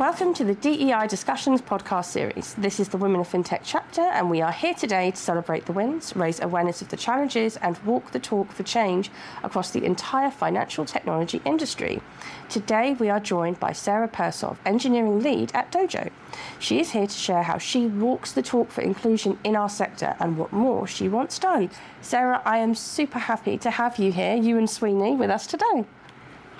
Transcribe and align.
Welcome 0.00 0.32
to 0.32 0.44
the 0.44 0.54
DEI 0.54 1.08
Discussions 1.08 1.60
podcast 1.60 2.06
series. 2.06 2.54
This 2.54 2.80
is 2.80 2.88
the 2.88 2.96
Women 2.96 3.20
of 3.20 3.28
FinTech 3.28 3.60
chapter, 3.64 4.00
and 4.00 4.30
we 4.30 4.40
are 4.40 4.50
here 4.50 4.72
today 4.72 5.10
to 5.10 5.16
celebrate 5.18 5.66
the 5.66 5.74
wins, 5.74 6.16
raise 6.16 6.40
awareness 6.40 6.80
of 6.80 6.88
the 6.88 6.96
challenges, 6.96 7.58
and 7.58 7.76
walk 7.84 8.12
the 8.12 8.18
talk 8.18 8.50
for 8.50 8.62
change 8.62 9.10
across 9.42 9.72
the 9.72 9.84
entire 9.84 10.30
financial 10.30 10.86
technology 10.86 11.42
industry. 11.44 12.00
Today, 12.48 12.94
we 12.94 13.10
are 13.10 13.20
joined 13.20 13.60
by 13.60 13.72
Sarah 13.72 14.08
Persov, 14.08 14.56
engineering 14.64 15.22
lead 15.22 15.52
at 15.52 15.70
Dojo. 15.70 16.10
She 16.58 16.80
is 16.80 16.92
here 16.92 17.06
to 17.06 17.12
share 17.14 17.42
how 17.42 17.58
she 17.58 17.86
walks 17.86 18.32
the 18.32 18.40
talk 18.40 18.70
for 18.70 18.80
inclusion 18.80 19.38
in 19.44 19.54
our 19.54 19.68
sector 19.68 20.16
and 20.18 20.38
what 20.38 20.50
more 20.50 20.86
she 20.86 21.10
wants 21.10 21.38
done. 21.38 21.68
Sarah, 22.00 22.40
I 22.46 22.56
am 22.56 22.74
super 22.74 23.18
happy 23.18 23.58
to 23.58 23.70
have 23.70 23.98
you 23.98 24.12
here, 24.12 24.34
you 24.34 24.56
and 24.56 24.70
Sweeney, 24.70 25.14
with 25.14 25.28
us 25.28 25.46
today. 25.46 25.84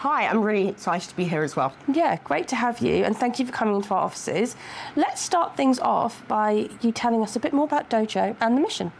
Hi, 0.00 0.26
I'm 0.26 0.42
really 0.42 0.68
excited 0.68 1.10
to 1.10 1.14
be 1.14 1.24
here 1.24 1.42
as 1.42 1.56
well. 1.56 1.74
Yeah, 1.86 2.16
great 2.24 2.48
to 2.48 2.56
have 2.56 2.78
you, 2.78 3.04
and 3.04 3.14
thank 3.14 3.38
you 3.38 3.44
for 3.44 3.52
coming 3.52 3.74
into 3.74 3.92
our 3.92 4.00
offices. 4.00 4.56
Let's 4.96 5.20
start 5.20 5.58
things 5.58 5.78
off 5.78 6.26
by 6.26 6.70
you 6.80 6.90
telling 6.90 7.22
us 7.22 7.36
a 7.36 7.38
bit 7.38 7.52
more 7.52 7.66
about 7.66 7.90
Dojo 7.90 8.34
and 8.40 8.56
the 8.56 8.62
mission. 8.62 8.92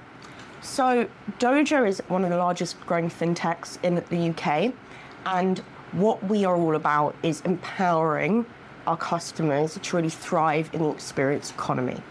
So, 0.61 1.09
Dojo 1.39 1.89
is 1.89 2.03
one 2.09 2.23
of 2.23 2.29
the 2.29 2.37
largest 2.37 2.79
growing 2.83 3.09
fintechs 3.09 3.83
in 3.83 4.05
the 4.11 4.29
UK, 4.29 4.75
and 5.25 5.61
what 5.93 6.23
we 6.23 6.45
are 6.45 6.55
all 6.55 6.77
about 6.77 7.17
is 7.23 7.41
empowering 7.47 8.45
our 8.87 8.99
customers 8.99 9.79
to 9.81 9.97
really 9.97 10.11
thrive 10.11 10.69
in 10.75 10.83
the 10.83 10.91
experience 10.91 11.51
economy. 11.51 12.03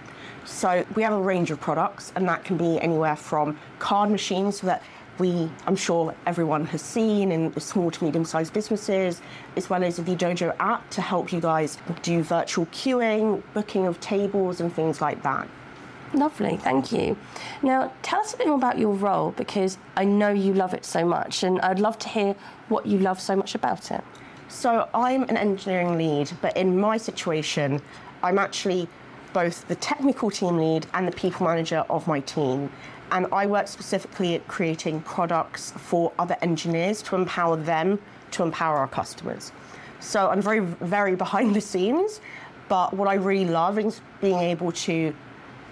So, 0.45 0.83
we 0.95 1.03
have 1.03 1.13
a 1.13 1.21
range 1.21 1.51
of 1.51 1.61
products, 1.61 2.11
and 2.15 2.27
that 2.27 2.43
can 2.43 2.57
be 2.57 2.81
anywhere 2.81 3.15
from 3.15 3.59
card 3.77 4.09
machines 4.09 4.61
so 4.61 4.65
that 4.65 4.81
we, 5.19 5.49
I'm 5.67 5.75
sure 5.75 6.15
everyone 6.25 6.65
has 6.67 6.81
seen 6.81 7.31
in 7.31 7.57
small 7.59 7.91
to 7.91 8.03
medium 8.03 8.25
sized 8.25 8.53
businesses, 8.53 9.21
as 9.55 9.69
well 9.69 9.83
as 9.83 9.97
the 9.97 10.15
Dojo 10.15 10.55
app 10.59 10.89
to 10.91 11.01
help 11.01 11.31
you 11.31 11.41
guys 11.41 11.77
do 12.01 12.23
virtual 12.23 12.65
queuing, 12.67 13.43
booking 13.53 13.85
of 13.85 13.99
tables, 13.99 14.61
and 14.61 14.73
things 14.73 15.01
like 15.01 15.21
that. 15.23 15.47
Lovely, 16.13 16.57
thank 16.57 16.91
you. 16.91 17.15
Now, 17.61 17.91
tell 18.01 18.21
us 18.21 18.33
a 18.33 18.37
bit 18.37 18.47
more 18.47 18.55
about 18.55 18.79
your 18.79 18.93
role 18.93 19.31
because 19.31 19.77
I 19.95 20.05
know 20.05 20.29
you 20.29 20.53
love 20.53 20.73
it 20.73 20.85
so 20.85 21.05
much, 21.05 21.43
and 21.43 21.59
I'd 21.61 21.79
love 21.79 21.99
to 21.99 22.09
hear 22.09 22.35
what 22.69 22.85
you 22.85 22.97
love 22.97 23.19
so 23.21 23.35
much 23.35 23.53
about 23.53 23.91
it. 23.91 24.03
So, 24.47 24.89
I'm 24.95 25.23
an 25.23 25.37
engineering 25.37 25.97
lead, 25.97 26.31
but 26.41 26.57
in 26.57 26.79
my 26.79 26.97
situation, 26.97 27.81
I'm 28.23 28.39
actually 28.39 28.87
both 29.33 29.67
the 29.67 29.75
technical 29.75 30.31
team 30.31 30.57
lead 30.57 30.87
and 30.93 31.07
the 31.07 31.11
people 31.11 31.45
manager 31.45 31.85
of 31.89 32.07
my 32.07 32.19
team 32.21 32.71
and 33.11 33.27
I 33.31 33.45
work 33.45 33.67
specifically 33.67 34.35
at 34.35 34.47
creating 34.47 35.01
products 35.01 35.71
for 35.71 36.11
other 36.19 36.37
engineers 36.41 37.01
to 37.03 37.15
empower 37.15 37.55
them 37.55 37.99
to 38.31 38.43
empower 38.43 38.77
our 38.77 38.87
customers. 38.87 39.51
So 39.99 40.29
I'm 40.29 40.41
very, 40.41 40.59
very 40.59 41.15
behind 41.15 41.55
the 41.55 41.61
scenes, 41.61 42.21
but 42.67 42.93
what 42.93 43.07
I 43.07 43.15
really 43.15 43.49
love 43.49 43.79
is 43.79 44.01
being 44.21 44.39
able 44.39 44.71
to 44.71 45.13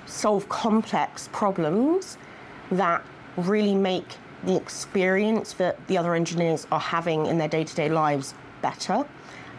solve 0.05 0.49
complex 0.49 1.29
problems 1.31 2.17
that 2.71 3.03
really 3.37 3.75
make 3.75 4.15
the 4.43 4.55
experience 4.55 5.53
that 5.53 5.85
the 5.87 5.97
other 5.97 6.15
engineers 6.15 6.67
are 6.71 6.79
having 6.79 7.25
in 7.25 7.37
their 7.37 7.47
day 7.47 7.63
to 7.63 7.75
day 7.75 7.89
lives 7.89 8.33
better 8.61 9.05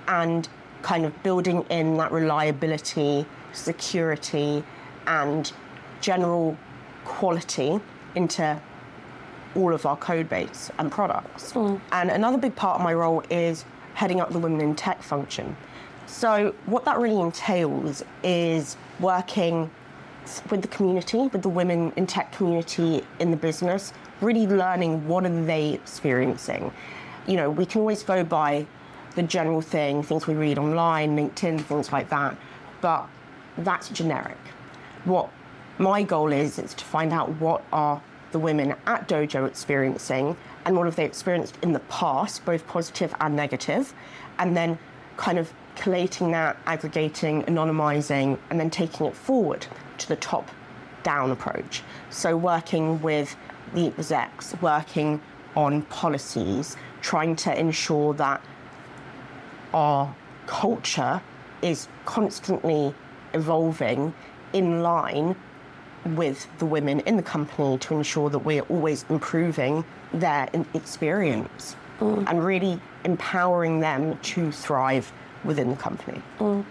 and 0.08 0.48
kind 0.82 1.04
of 1.04 1.22
building 1.22 1.62
in 1.70 1.96
that 1.96 2.12
reliability, 2.12 3.26
security, 3.52 4.62
and 5.06 5.52
general 6.00 6.56
quality 7.08 7.80
into 8.14 8.60
all 9.56 9.72
of 9.74 9.86
our 9.86 9.96
code 9.96 10.28
base 10.28 10.70
and 10.78 10.92
products. 10.92 11.52
Mm. 11.52 11.80
And 11.92 12.10
another 12.10 12.38
big 12.38 12.54
part 12.54 12.78
of 12.78 12.84
my 12.84 12.94
role 12.94 13.22
is 13.30 13.64
heading 13.94 14.20
up 14.20 14.30
the 14.30 14.38
women 14.38 14.60
in 14.60 14.76
tech 14.76 15.02
function. 15.02 15.56
So, 16.06 16.54
what 16.66 16.84
that 16.84 16.98
really 16.98 17.20
entails 17.20 18.04
is 18.22 18.76
working 19.00 19.70
with 20.50 20.62
the 20.62 20.68
community, 20.68 21.18
with 21.18 21.42
the 21.42 21.48
women 21.48 21.92
in 21.96 22.06
tech 22.06 22.32
community 22.32 23.04
in 23.18 23.30
the 23.30 23.36
business, 23.36 23.92
really 24.20 24.46
learning 24.46 25.06
what 25.08 25.24
are 25.24 25.44
they 25.44 25.72
experiencing. 25.72 26.72
You 27.26 27.36
know, 27.36 27.50
we 27.50 27.66
can 27.66 27.80
always 27.80 28.02
go 28.02 28.24
by 28.24 28.66
the 29.14 29.22
general 29.22 29.60
thing, 29.60 30.02
things 30.02 30.26
we 30.26 30.34
read 30.34 30.58
online, 30.58 31.16
LinkedIn, 31.16 31.60
things 31.62 31.92
like 31.92 32.08
that, 32.10 32.36
but 32.80 33.08
that's 33.58 33.88
generic. 33.88 34.38
What 35.04 35.30
my 35.78 36.02
goal 36.02 36.32
is, 36.32 36.56
to 36.56 36.84
find 36.84 37.12
out 37.12 37.28
what 37.40 37.64
are 37.72 38.02
the 38.32 38.38
women 38.38 38.74
at 38.86 39.08
Dojo 39.08 39.46
experiencing 39.46 40.36
and 40.64 40.76
what 40.76 40.84
have 40.84 40.96
they 40.96 41.04
experienced 41.04 41.56
in 41.62 41.72
the 41.72 41.80
past, 41.80 42.44
both 42.44 42.66
positive 42.66 43.14
and 43.20 43.34
negative, 43.34 43.94
and 44.38 44.56
then 44.56 44.78
kind 45.16 45.38
of 45.38 45.52
collating 45.76 46.32
that, 46.32 46.56
aggregating, 46.66 47.42
anonymizing, 47.44 48.38
and 48.50 48.58
then 48.60 48.70
taking 48.70 49.06
it 49.06 49.14
forward 49.14 49.66
to 49.98 50.08
the 50.08 50.16
top 50.16 50.50
down 51.02 51.30
approach. 51.30 51.82
So, 52.10 52.36
working 52.36 53.00
with 53.00 53.34
the 53.72 53.86
execs, 53.86 54.54
working 54.60 55.20
on 55.56 55.82
policies, 55.82 56.76
trying 57.00 57.36
to 57.36 57.58
ensure 57.58 58.14
that 58.14 58.42
our 59.72 60.14
culture 60.46 61.20
is 61.62 61.88
constantly 62.04 62.94
evolving 63.34 64.14
in 64.52 64.82
line 64.82 65.36
with 66.04 66.46
the 66.58 66.66
women 66.66 67.00
in 67.00 67.16
the 67.16 67.22
company 67.22 67.78
to 67.78 67.94
ensure 67.96 68.30
that 68.30 68.40
we're 68.40 68.62
always 68.62 69.04
improving 69.08 69.84
their 70.12 70.48
experience 70.74 71.76
mm. 72.00 72.24
and 72.28 72.44
really 72.44 72.80
empowering 73.04 73.80
them 73.80 74.18
to 74.18 74.50
thrive 74.52 75.12
within 75.44 75.70
the 75.70 75.76
company. 75.76 76.22
Mm. 76.38 76.64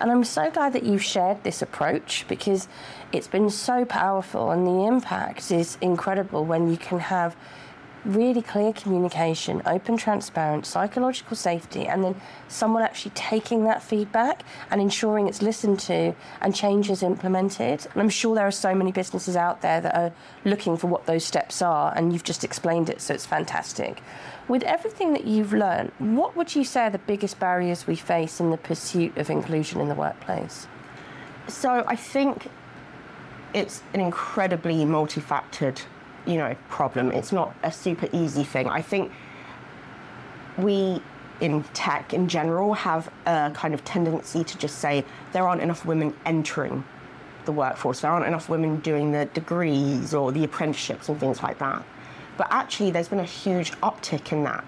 And 0.00 0.10
I'm 0.10 0.24
so 0.24 0.50
glad 0.50 0.72
that 0.72 0.84
you've 0.84 1.04
shared 1.04 1.42
this 1.44 1.62
approach 1.62 2.26
because 2.28 2.68
it's 3.12 3.28
been 3.28 3.50
so 3.50 3.84
powerful 3.84 4.50
and 4.50 4.66
the 4.66 4.86
impact 4.86 5.50
is 5.50 5.76
incredible 5.80 6.44
when 6.44 6.70
you 6.70 6.76
can 6.76 6.98
have 6.98 7.36
really 8.06 8.42
clear 8.42 8.72
communication, 8.72 9.60
open, 9.66 9.96
transparent, 9.96 10.64
psychological 10.64 11.36
safety, 11.36 11.86
and 11.86 12.04
then 12.04 12.20
someone 12.48 12.82
actually 12.82 13.10
taking 13.14 13.64
that 13.64 13.82
feedback 13.82 14.42
and 14.70 14.80
ensuring 14.80 15.28
it's 15.28 15.42
listened 15.42 15.80
to 15.80 16.14
and 16.40 16.54
changes 16.54 17.02
implemented. 17.02 17.86
And 17.92 18.02
I'm 18.02 18.08
sure 18.08 18.34
there 18.34 18.46
are 18.46 18.52
so 18.52 18.74
many 18.74 18.92
businesses 18.92 19.36
out 19.36 19.60
there 19.60 19.80
that 19.80 19.94
are 19.94 20.12
looking 20.44 20.76
for 20.76 20.86
what 20.86 21.06
those 21.06 21.24
steps 21.24 21.60
are, 21.62 21.92
and 21.96 22.12
you've 22.12 22.24
just 22.24 22.44
explained 22.44 22.88
it, 22.88 23.00
so 23.00 23.14
it's 23.14 23.26
fantastic. 23.26 24.00
With 24.48 24.62
everything 24.62 25.12
that 25.12 25.24
you've 25.24 25.52
learned, 25.52 25.90
what 25.98 26.36
would 26.36 26.54
you 26.54 26.64
say 26.64 26.82
are 26.82 26.90
the 26.90 26.98
biggest 26.98 27.40
barriers 27.40 27.86
we 27.86 27.96
face 27.96 28.38
in 28.38 28.50
the 28.50 28.56
pursuit 28.56 29.16
of 29.18 29.28
inclusion 29.28 29.80
in 29.80 29.88
the 29.88 29.94
workplace? 29.94 30.68
So 31.48 31.84
I 31.86 31.96
think 31.96 32.48
it's 33.54 33.82
an 33.94 34.00
incredibly 34.00 34.84
multifactored 34.84 35.82
you 36.26 36.36
know, 36.36 36.54
problem. 36.68 37.12
It's 37.12 37.32
not 37.32 37.54
a 37.62 37.72
super 37.72 38.08
easy 38.12 38.44
thing. 38.44 38.68
I 38.68 38.82
think 38.82 39.12
we 40.58 41.00
in 41.40 41.62
tech 41.74 42.14
in 42.14 42.28
general 42.28 42.74
have 42.74 43.10
a 43.26 43.50
kind 43.54 43.74
of 43.74 43.84
tendency 43.84 44.42
to 44.42 44.58
just 44.58 44.78
say 44.78 45.04
there 45.32 45.46
aren't 45.46 45.60
enough 45.60 45.84
women 45.84 46.14
entering 46.24 46.82
the 47.44 47.52
workforce. 47.52 48.00
There 48.00 48.10
aren't 48.10 48.26
enough 48.26 48.48
women 48.48 48.80
doing 48.80 49.12
the 49.12 49.26
degrees 49.26 50.14
or 50.14 50.32
the 50.32 50.44
apprenticeships 50.44 51.08
and 51.08 51.20
things 51.20 51.42
like 51.42 51.58
that. 51.58 51.84
But 52.36 52.48
actually, 52.50 52.90
there's 52.90 53.08
been 53.08 53.20
a 53.20 53.24
huge 53.24 53.72
uptick 53.82 54.32
in 54.32 54.44
that. 54.44 54.64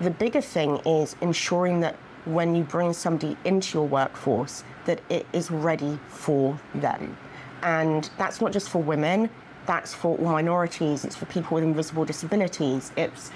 The 0.00 0.10
bigger 0.10 0.40
thing 0.40 0.76
is 0.86 1.16
ensuring 1.20 1.80
that 1.80 1.96
when 2.26 2.54
you 2.54 2.64
bring 2.64 2.92
somebody 2.92 3.36
into 3.44 3.78
your 3.78 3.86
workforce, 3.86 4.64
that 4.84 5.00
it 5.08 5.26
is 5.32 5.50
ready 5.50 5.98
for 6.08 6.58
them. 6.74 7.16
And 7.62 8.08
that's 8.18 8.40
not 8.40 8.52
just 8.52 8.68
for 8.68 8.82
women, 8.82 9.30
that's 9.66 9.94
for 9.94 10.16
all 10.18 10.32
minorities, 10.32 11.04
it's 11.04 11.16
for 11.16 11.26
people 11.26 11.54
with 11.56 11.64
invisible 11.64 12.04
disabilities, 12.04 12.92
it's 12.96 13.30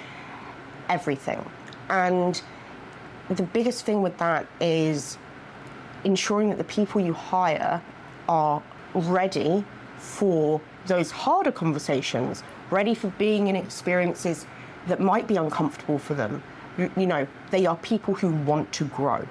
everything. 0.89 1.45
And 1.89 2.41
the 3.29 3.43
biggest 3.43 3.85
thing 3.85 4.03
with 4.03 4.17
that 4.19 4.47
is 4.61 5.19
ensuring 6.05 6.49
that 6.51 6.59
the 6.59 6.65
people 6.65 7.01
you 7.01 7.13
hire 7.13 7.83
are 8.29 8.63
ready 8.95 9.65
for 9.99 10.61
those 10.87 11.11
harder 11.11 11.53
conversations, 11.53 12.43
ready 12.71 12.95
for 12.95 13.09
being 13.11 13.49
in 13.49 13.57
experiences 13.57 14.47
that 14.87 15.01
might 15.01 15.27
be 15.27 15.37
uncomfortable 15.37 15.99
for 15.99 16.15
them. 16.15 16.43
You, 16.79 17.07
know, 17.07 17.27
they 17.51 17.67
are 17.67 17.77
people 17.77 18.15
who 18.15 18.31
want 18.31 18.73
to 18.73 18.85
grow 18.85 19.27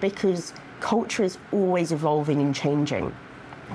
because 0.00 0.52
culture 0.80 1.24
is 1.24 1.38
always 1.52 1.92
evolving 1.92 2.40
and 2.40 2.54
changing 2.54 3.14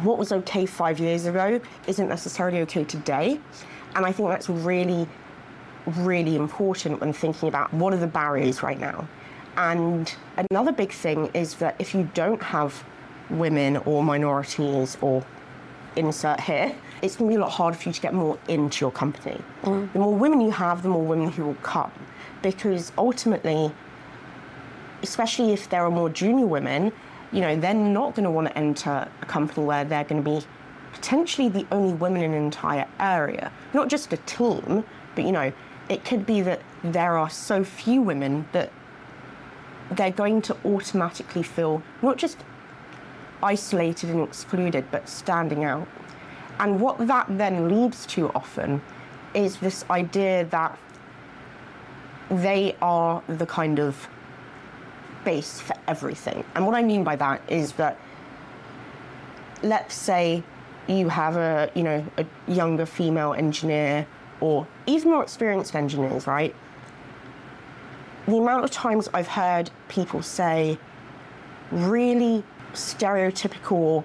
what 0.04 0.18
was 0.18 0.32
okay 0.32 0.66
five 0.66 1.00
years 1.00 1.26
ago 1.26 1.60
isn't 1.88 2.08
necessarily 2.08 2.60
okay 2.62 2.84
today. 2.84 3.40
And 3.96 4.06
I 4.06 4.12
think 4.12 4.30
that's 4.30 4.50
really, 4.50 5.08
really 5.98 6.36
important 6.36 7.00
when 7.00 7.14
thinking 7.14 7.48
about 7.48 7.74
what 7.74 7.94
are 7.94 7.98
the 7.98 8.08
barriers 8.08 8.62
right 8.62 8.80
now. 8.80 9.08
And 9.58 10.14
another 10.52 10.72
big 10.72 10.92
thing 10.92 11.32
is 11.34 11.56
that 11.56 11.76
if 11.80 11.96
you 11.96 12.10
don't 12.14 12.42
have 12.42 12.84
women 13.30 13.78
or 13.78 14.04
minorities 14.04 14.98
or 15.02 15.26
insert 15.96 16.42
here, 16.42 16.76
it's 17.02 17.16
going 17.16 17.32
to 17.32 17.36
be 17.36 17.42
a 17.42 17.44
lot 17.44 17.52
harder 17.52 17.78
for 17.78 17.90
you 17.90 17.94
to 17.94 18.02
get 18.02 18.14
more 18.14 18.38
into 18.48 18.84
your 18.84 18.92
company. 18.92 19.40
Mm. 19.64 19.94
The 19.94 20.00
more 20.00 20.14
women 20.14 20.42
you 20.42 20.52
have, 20.52 20.84
the 20.84 20.90
more 20.90 21.06
women 21.06 21.30
who 21.32 21.46
will 21.46 21.56
come. 21.56 21.92
Because 22.42 22.92
ultimately, 22.98 23.72
especially 25.02 25.54
if 25.54 25.70
there 25.70 25.86
are 25.86 25.92
more 25.92 26.10
junior 26.10 26.46
women, 26.46 26.92
you 27.36 27.42
know, 27.42 27.54
they're 27.58 27.74
not 27.74 28.16
going 28.16 28.24
to 28.24 28.32
want 28.32 28.48
to 28.48 28.58
enter 28.58 29.10
a 29.22 29.26
company 29.26 29.66
where 29.66 29.84
they're 29.84 30.06
going 30.06 30.24
to 30.24 30.40
be 30.40 30.46
potentially 30.94 31.50
the 31.50 31.68
only 31.70 31.94
women 31.94 32.22
in 32.22 32.32
an 32.32 32.42
entire 32.42 32.88
area. 32.98 33.52
Not 33.74 33.90
just 33.90 34.14
a 34.14 34.18
team, 34.18 34.86
but 35.16 35.26
you 35.26 35.34
know, 35.34 35.52
it 35.90 36.06
could 36.06 36.26
be 36.26 36.40
that 36.42 36.62
there 36.82 37.18
are 37.18 37.30
so 37.30 37.66
few 37.66 38.02
women 38.02 38.48
that 38.54 38.72
they're 39.92 40.12
going 40.12 40.42
to 40.44 40.56
automatically 40.64 41.44
feel 41.44 41.84
not 42.02 42.16
just 42.16 42.38
isolated 43.44 44.12
and 44.12 44.22
excluded, 44.22 44.86
but 44.90 45.10
standing 45.10 45.66
out. 45.66 45.90
And 46.58 46.80
what 46.80 47.06
that 47.06 47.26
then 47.38 47.68
leads 47.68 48.06
to 48.08 48.30
often 48.30 48.82
is 49.34 49.58
this 49.58 49.84
idea 49.90 50.46
that 50.46 50.80
they 52.30 52.78
are 52.82 53.22
the 53.28 53.46
kind 53.46 53.78
of 53.78 54.08
base 55.26 55.60
for 55.60 55.76
everything. 55.88 56.46
And 56.56 56.66
what 56.66 56.76
I 56.76 56.84
mean 56.84 57.04
by 57.04 57.16
that 57.18 57.42
is 57.50 57.74
that 57.74 58.00
let's 59.64 59.96
say 59.96 60.44
you 60.88 61.10
have 61.10 61.36
a 61.36 61.72
you 61.74 61.84
know 61.84 62.06
a 62.18 62.26
younger 62.48 62.86
female 62.86 63.34
engineer 63.34 64.06
or 64.40 64.68
even 64.86 65.12
more 65.12 65.24
experienced 65.24 65.76
engineers, 65.76 66.28
right? 66.28 66.56
The 68.28 68.38
amount 68.38 68.64
of 68.64 68.72
times 68.72 69.10
I've 69.14 69.28
heard 69.28 69.70
people 69.88 70.22
say 70.22 70.78
really 71.72 72.44
stereotypical, 72.74 74.04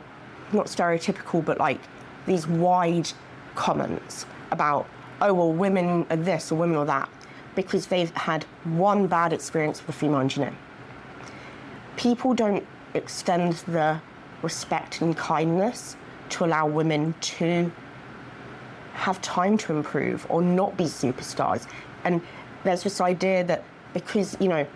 not 0.52 0.67
stereotypical, 0.67 1.44
but 1.44 1.58
like 1.58 1.81
these 2.26 2.46
wide 2.46 3.11
comments 3.55 4.26
about, 4.50 4.87
oh, 5.20 5.34
well, 5.34 5.52
women 5.52 6.06
are 6.11 6.17
this 6.17 6.52
or 6.52 6.56
women 6.56 6.76
are 6.76 6.87
that, 6.87 7.08
because 7.55 7.87
they've 7.87 8.11
had 8.11 8.44
one 8.64 9.06
bad 9.06 9.32
experience 9.32 9.81
with 9.81 9.96
a 9.96 9.99
female 9.99 10.20
engineer. 10.20 10.55
People 12.00 12.32
don't 12.32 12.67
extend 12.94 13.52
the 13.69 14.00
respect 14.41 15.02
and 15.02 15.14
kindness 15.14 15.97
to 16.31 16.47
allow 16.47 16.67
women 16.67 17.14
to 17.20 17.70
have 18.94 19.20
time 19.20 19.58
to 19.58 19.75
improve 19.75 20.26
or 20.31 20.41
not 20.41 20.79
be 20.79 20.85
superstars. 20.85 21.67
And 22.05 22.23
there's 22.64 22.85
this 22.85 23.02
idea 23.02 23.44
that 23.44 23.64
because, 23.93 24.35
you 24.41 24.49
know, 24.49 24.67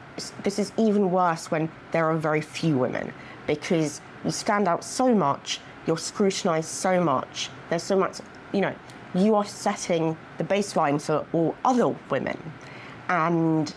this 0.42 0.58
is 0.58 0.70
even 0.76 1.10
worse 1.10 1.50
when 1.50 1.70
there 1.92 2.04
are 2.10 2.14
very 2.14 2.42
few 2.42 2.76
women 2.76 3.10
because 3.46 4.02
you 4.22 4.30
stand 4.30 4.68
out 4.68 4.84
so 4.84 5.14
much, 5.14 5.60
you're 5.86 5.96
scrutinized 5.96 6.68
so 6.68 7.02
much, 7.02 7.48
there's 7.70 7.82
so 7.82 7.96
much, 7.96 8.18
you 8.52 8.60
know, 8.60 8.74
you 9.14 9.34
are 9.34 9.46
setting 9.46 10.14
the 10.36 10.44
baseline 10.44 11.00
for 11.00 11.24
all 11.32 11.56
other 11.64 11.88
women. 12.10 12.38
And, 13.08 13.74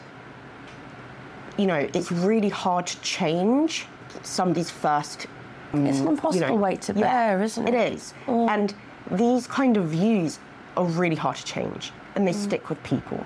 you 1.57 1.67
know, 1.67 1.89
it's 1.93 2.11
really 2.11 2.49
hard 2.49 2.87
to 2.87 3.01
change 3.01 3.85
somebody's 4.23 4.69
first. 4.69 5.27
It's 5.73 5.99
an 5.99 6.07
impossible 6.07 6.47
you 6.47 6.53
know, 6.53 6.55
weight 6.55 6.81
to 6.83 6.93
yeah, 6.93 7.41
isn't 7.41 7.67
it? 7.67 7.73
It 7.73 7.93
is. 7.93 8.13
Mm. 8.25 8.49
And 8.49 8.73
these 9.11 9.47
kind 9.47 9.75
of 9.77 9.85
views 9.85 10.39
are 10.75 10.85
really 10.85 11.15
hard 11.15 11.35
to 11.37 11.45
change 11.45 11.91
and 12.15 12.27
they 12.27 12.31
mm. 12.31 12.35
stick 12.35 12.69
with 12.69 12.81
people. 12.83 13.25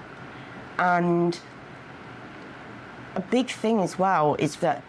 And 0.79 1.39
a 3.15 3.21
big 3.21 3.49
thing 3.49 3.79
as 3.79 3.99
well 3.99 4.35
is 4.35 4.55
that 4.57 4.83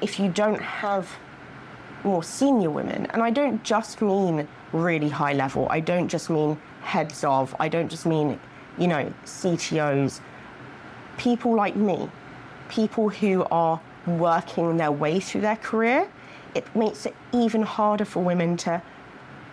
if 0.00 0.20
you 0.20 0.28
don't 0.28 0.60
have 0.60 1.08
more 2.04 2.22
senior 2.22 2.70
women, 2.70 3.06
and 3.06 3.22
I 3.22 3.30
don't 3.30 3.62
just 3.62 4.00
mean 4.00 4.46
really 4.72 5.08
high 5.08 5.32
level, 5.32 5.66
I 5.68 5.80
don't 5.80 6.08
just 6.08 6.30
mean 6.30 6.58
heads 6.82 7.24
of, 7.24 7.54
I 7.60 7.68
don't 7.68 7.90
just 7.90 8.06
mean, 8.06 8.38
you 8.78 8.86
know, 8.86 9.12
CTOs, 9.24 10.20
people 11.20 11.54
like 11.54 11.76
me, 11.76 12.08
people 12.70 13.10
who 13.10 13.44
are 13.50 13.78
working 14.06 14.78
their 14.78 14.90
way 14.90 15.20
through 15.20 15.42
their 15.42 15.56
career, 15.56 16.08
it 16.54 16.64
makes 16.74 17.04
it 17.04 17.14
even 17.34 17.60
harder 17.60 18.06
for 18.06 18.24
women 18.24 18.56
to 18.56 18.80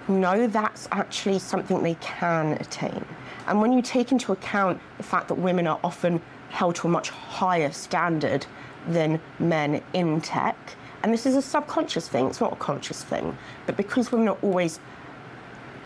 know 0.07 0.47
that's 0.47 0.87
actually 0.93 1.37
something 1.37 1.83
they 1.83 1.95
can 1.95 2.53
attain. 2.53 3.03
And 3.47 3.59
when 3.59 3.73
you 3.73 3.81
take 3.81 4.13
into 4.13 4.31
account 4.31 4.79
the 4.95 5.03
fact 5.03 5.27
that 5.27 5.35
women 5.35 5.67
are 5.67 5.77
often 5.83 6.21
held 6.49 6.75
to 6.75 6.87
a 6.87 6.89
much 6.89 7.09
higher 7.09 7.71
standard 7.73 8.45
than 8.87 9.19
men 9.37 9.83
in 9.91 10.21
tech, 10.21 10.55
and 11.03 11.13
this 11.13 11.25
is 11.25 11.35
a 11.35 11.41
subconscious 11.41 12.07
thing, 12.07 12.27
it's 12.27 12.39
not 12.39 12.53
a 12.53 12.55
conscious 12.55 13.03
thing, 13.03 13.37
but 13.65 13.75
because 13.75 14.09
women 14.13 14.29
are 14.29 14.37
always, 14.41 14.79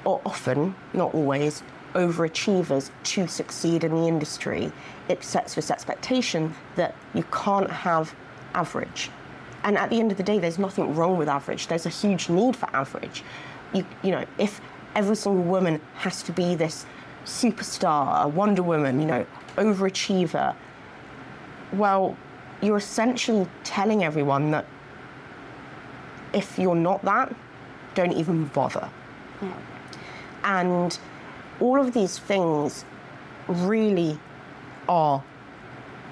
or 0.05 0.21
often, 0.27 0.75
not 0.93 1.15
always, 1.15 1.63
overachievers 1.93 2.89
to 3.03 3.27
succeed 3.27 3.83
in 3.83 3.91
the 3.93 4.07
industry, 4.07 4.71
it 5.09 5.23
sets 5.23 5.55
this 5.55 5.71
expectation 5.71 6.53
that 6.75 6.95
you 7.13 7.23
can't 7.31 7.69
have 7.69 8.13
average. 8.53 9.09
And 9.63 9.77
at 9.77 9.89
the 9.89 9.99
end 9.99 10.11
of 10.11 10.17
the 10.17 10.23
day, 10.23 10.39
there's 10.39 10.57
nothing 10.59 10.95
wrong 10.95 11.17
with 11.17 11.27
average. 11.27 11.67
There's 11.67 11.85
a 11.85 11.89
huge 11.89 12.29
need 12.29 12.55
for 12.55 12.67
average. 12.75 13.23
You, 13.73 13.85
you 14.03 14.11
know, 14.11 14.25
if 14.38 14.59
every 14.95 15.15
single 15.15 15.43
woman 15.43 15.79
has 15.95 16.23
to 16.23 16.31
be 16.31 16.55
this 16.55 16.85
superstar, 17.25 18.23
a 18.23 18.27
Wonder 18.27 18.63
Woman, 18.63 18.99
you 18.99 19.05
know, 19.05 19.25
overachiever, 19.57 20.55
well, 21.73 22.17
you're 22.61 22.77
essentially 22.77 23.47
telling 23.63 24.03
everyone 24.03 24.51
that 24.51 24.65
if 26.33 26.57
you're 26.57 26.75
not 26.75 27.03
that, 27.03 27.33
don't 27.95 28.13
even 28.13 28.45
bother. 28.45 28.89
And 30.43 30.97
all 31.61 31.79
of 31.79 31.93
these 31.93 32.17
things 32.17 32.83
really 33.47 34.19
are 34.89 35.23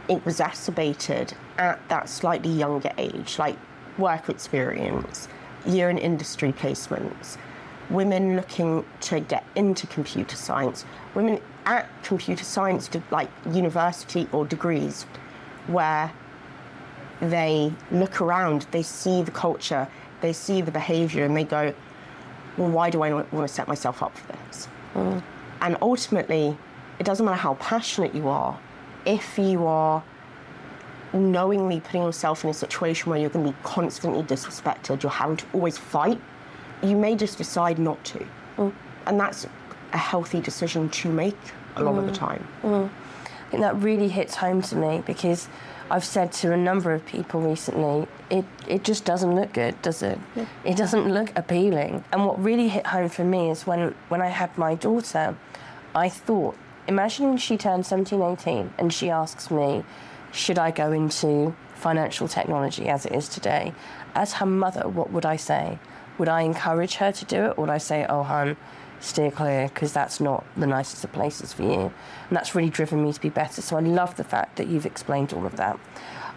exacerbated 0.08 1.34
at 1.58 1.88
that 1.90 2.08
slightly 2.08 2.52
younger 2.52 2.92
age, 2.98 3.38
like 3.38 3.58
work 3.98 4.30
experience, 4.30 5.28
year 5.66 5.90
in 5.90 5.98
industry 5.98 6.54
placements, 6.54 7.38
women 7.90 8.36
looking 8.36 8.86
to 9.02 9.20
get 9.20 9.44
into 9.56 9.88
computer 9.88 10.36
science, 10.36 10.86
women 11.16 11.40
at 11.66 11.88
computer 12.04 12.44
science, 12.44 12.90
like 13.12 13.30
university 13.52 14.28
or 14.32 14.46
degrees, 14.46 15.04
where 15.68 16.12
they 17.22 17.74
look 17.92 18.22
around, 18.22 18.66
they 18.72 18.84
see 18.84 19.22
the 19.22 19.32
culture, 19.32 19.88
they 20.22 20.32
see 20.32 20.62
the 20.62 20.72
behavior, 20.72 21.26
and 21.26 21.36
they 21.36 21.44
go, 21.44 21.74
well, 22.58 22.70
why 22.70 22.90
do 22.90 23.02
I 23.02 23.14
want 23.14 23.32
to 23.32 23.48
set 23.48 23.68
myself 23.68 24.02
up 24.02 24.18
for 24.18 24.32
this? 24.34 24.68
Mm. 24.96 25.22
And 25.62 25.78
ultimately, 25.82 26.58
it 27.00 27.06
doesn't 27.06 27.26
matter 27.26 27.38
how 27.38 27.56
passionate 27.56 28.16
you 28.16 28.28
are, 28.28 28.60
if 29.06 29.38
you 29.38 29.66
are 29.66 30.04
knowingly 31.14 31.80
putting 31.80 32.04
yourself 32.04 32.44
in 32.44 32.50
a 32.50 32.54
situation 32.54 33.10
where 33.10 33.20
you're 33.20 33.30
going 33.30 33.46
to 33.46 33.52
be 33.52 33.58
constantly 33.64 34.24
disrespected, 34.24 35.02
you're 35.02 35.12
having 35.12 35.38
to 35.38 35.46
always 35.54 35.78
fight, 35.78 36.20
you 36.84 36.96
may 36.96 37.16
just 37.16 37.38
decide 37.38 37.80
not 37.80 38.04
to. 38.04 38.26
Mm. 38.58 38.74
And 39.06 39.20
that's 39.20 39.48
a 39.94 39.98
healthy 39.98 40.40
decision 40.40 40.90
to 40.90 41.10
make 41.10 41.38
a 41.76 41.84
lot 41.84 41.96
mm. 41.96 42.00
of 42.00 42.06
the 42.06 42.14
time. 42.14 42.48
Mm. 42.62 42.90
I 43.48 43.52
think 43.52 43.64
that 43.64 43.76
really 43.78 44.08
hits 44.08 44.36
home 44.36 44.62
to 44.64 44.76
me 44.76 45.04
because 45.06 45.48
I've 45.92 46.06
said 46.06 46.32
to 46.34 46.54
a 46.54 46.58
number 46.58 46.94
of 46.94 47.06
people 47.06 47.42
recently, 47.42 48.08
it, 48.30 48.46
it 48.68 48.84
just 48.84 49.06
doesn't 49.06 49.34
look 49.34 49.54
good, 49.54 49.82
does 49.82 50.04
it? 50.04 50.20
Yeah. 50.36 50.46
It 50.64 50.78
doesn't 50.78 51.12
look 51.12 51.32
appealing. 51.36 52.04
And 52.12 52.26
what 52.26 52.42
really 52.42 52.70
hit 52.70 52.86
home 52.88 53.10
for 53.10 53.24
me 53.24 53.50
is 53.50 53.66
when, 53.66 53.96
when 54.10 54.22
I 54.22 54.28
had 54.28 54.56
my 54.58 54.76
daughter, 54.76 55.36
I 55.96 56.10
thought, 56.10 56.56
imagine 56.88 57.38
she 57.38 57.58
turns 57.58 57.88
17, 57.88 58.22
18, 58.22 58.74
and 58.78 58.94
she 58.94 59.10
asks 59.10 59.50
me, 59.50 59.84
should 60.32 60.60
I 60.60 60.70
go 60.70 60.92
into 60.92 61.56
financial 61.74 62.28
technology 62.28 62.88
as 62.88 63.06
it 63.06 63.14
is 63.14 63.28
today? 63.28 63.74
As 64.14 64.34
her 64.34 64.46
mother, 64.46 64.88
what 64.88 65.12
would 65.12 65.26
I 65.26 65.38
say? 65.38 65.80
Would 66.20 66.30
I 66.30 66.42
encourage 66.42 66.96
her 66.96 67.12
to 67.12 67.26
do 67.26 67.46
it, 67.46 67.58
or 67.58 67.62
would 67.62 67.70
I 67.70 67.80
say, 67.80 68.06
oh, 68.08 68.24
hon, 68.24 68.58
steer 69.00 69.32
clear 69.32 69.68
because 69.70 69.94
that's 69.94 70.20
not 70.20 70.46
the 70.58 70.68
nicest 70.68 71.04
of 71.04 71.12
places 71.12 71.54
for 71.54 71.64
you. 71.64 71.82
And 71.82 72.32
that's 72.32 72.56
really 72.56 72.70
driven 72.70 73.04
me 73.04 73.14
to 73.14 73.22
be 73.22 73.30
better. 73.30 73.62
So 73.62 73.78
I 73.78 73.82
love 73.82 74.16
the 74.16 74.24
fact 74.24 74.58
that 74.58 74.68
you've 74.68 74.86
explained 74.86 75.34
all 75.34 75.46
of 75.46 75.56
that. 75.58 75.80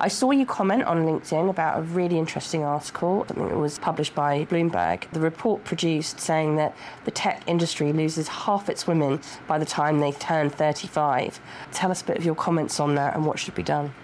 I 0.00 0.08
saw 0.08 0.32
you 0.32 0.44
comment 0.46 0.82
on 0.84 1.04
LinkedIn 1.04 1.48
about 1.48 1.78
a 1.78 1.82
really 1.82 2.18
interesting 2.18 2.64
article. 2.64 3.24
I 3.28 3.34
think 3.34 3.52
it 3.52 3.56
was 3.56 3.78
published 3.78 4.16
by 4.16 4.44
Bloomberg. 4.46 5.08
The 5.12 5.20
report 5.20 5.62
produced 5.62 6.18
saying 6.18 6.56
that 6.56 6.74
the 7.04 7.12
tech 7.12 7.42
industry 7.46 7.92
loses 7.92 8.26
half 8.26 8.68
its 8.68 8.86
women 8.86 9.20
by 9.46 9.58
the 9.58 9.64
time 9.64 10.00
they 10.00 10.10
turn 10.10 10.50
35. 10.50 11.40
Tell 11.72 11.90
us 11.90 12.02
a 12.02 12.04
bit 12.04 12.18
of 12.18 12.24
your 12.24 12.34
comments 12.34 12.80
on 12.80 12.96
that 12.96 13.14
and 13.14 13.24
what 13.24 13.38
should 13.38 13.54
be 13.54 13.62
done. 13.62 13.94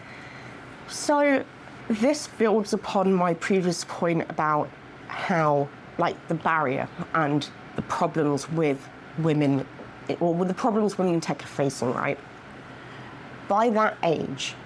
So, 0.86 1.44
this 1.88 2.28
builds 2.28 2.72
upon 2.72 3.12
my 3.12 3.34
previous 3.34 3.84
point 3.84 4.30
about 4.30 4.68
how, 5.08 5.68
like, 5.96 6.28
the 6.28 6.34
barrier 6.34 6.88
and 7.14 7.48
the 7.78 7.82
problems 7.82 8.50
with 8.50 8.88
women, 9.18 9.64
or 10.18 10.34
with 10.34 10.48
the 10.48 10.54
problems 10.54 10.98
women 10.98 11.14
in 11.14 11.20
tech 11.20 11.44
are 11.44 11.46
facing, 11.46 11.94
right? 11.94 12.18
By 13.46 13.70
that 13.70 13.96
age, 14.02 14.56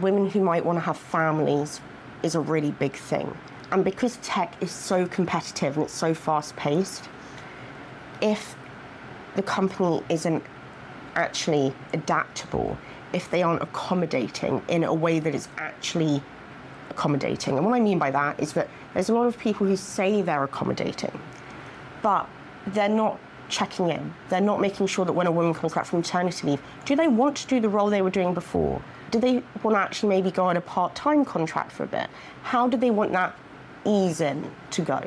women 0.00 0.30
who 0.30 0.40
might 0.40 0.64
want 0.64 0.76
to 0.76 0.80
have 0.80 0.96
families 0.96 1.80
is 2.22 2.36
a 2.36 2.40
really 2.40 2.70
big 2.70 2.94
thing. 2.94 3.36
And 3.72 3.84
because 3.84 4.18
tech 4.18 4.54
is 4.62 4.70
so 4.70 5.04
competitive 5.08 5.74
and 5.74 5.84
it's 5.86 5.92
so 5.92 6.14
fast 6.14 6.54
paced, 6.54 7.08
if 8.20 8.54
the 9.34 9.42
company 9.42 10.00
isn't 10.08 10.44
actually 11.16 11.74
adaptable, 11.92 12.78
if 13.12 13.28
they 13.32 13.42
aren't 13.42 13.62
accommodating 13.62 14.62
in 14.68 14.84
a 14.84 14.94
way 14.94 15.18
that 15.18 15.34
is 15.34 15.48
actually 15.58 16.22
accommodating. 16.88 17.56
And 17.56 17.66
what 17.66 17.74
I 17.74 17.80
mean 17.80 17.98
by 17.98 18.12
that 18.12 18.38
is 18.38 18.52
that 18.52 18.68
there's 18.94 19.08
a 19.08 19.14
lot 19.14 19.26
of 19.26 19.36
people 19.36 19.66
who 19.66 19.74
say 19.74 20.22
they're 20.22 20.44
accommodating, 20.44 21.18
but 22.00 22.28
they're 22.68 22.88
not 22.88 23.18
checking 23.48 23.90
in. 23.90 24.14
They're 24.28 24.40
not 24.40 24.60
making 24.60 24.86
sure 24.86 25.04
that 25.04 25.12
when 25.12 25.26
a 25.26 25.32
woman 25.32 25.52
comes 25.52 25.74
back 25.74 25.84
from 25.84 26.00
maternity 26.00 26.46
leave, 26.46 26.62
do 26.84 26.96
they 26.96 27.08
want 27.08 27.36
to 27.38 27.46
do 27.46 27.60
the 27.60 27.68
role 27.68 27.90
they 27.90 28.02
were 28.02 28.10
doing 28.10 28.32
before? 28.32 28.80
Do 29.10 29.18
they 29.18 29.42
want 29.62 29.74
to 29.74 29.78
actually 29.78 30.08
maybe 30.10 30.30
go 30.30 30.46
on 30.46 30.56
a 30.56 30.60
part 30.60 30.94
time 30.94 31.24
contract 31.24 31.72
for 31.72 31.84
a 31.84 31.88
bit? 31.88 32.08
How 32.42 32.68
do 32.68 32.76
they 32.76 32.90
want 32.90 33.12
that 33.12 33.36
ease 33.84 34.20
in 34.20 34.50
to 34.70 34.82
go? 34.82 35.02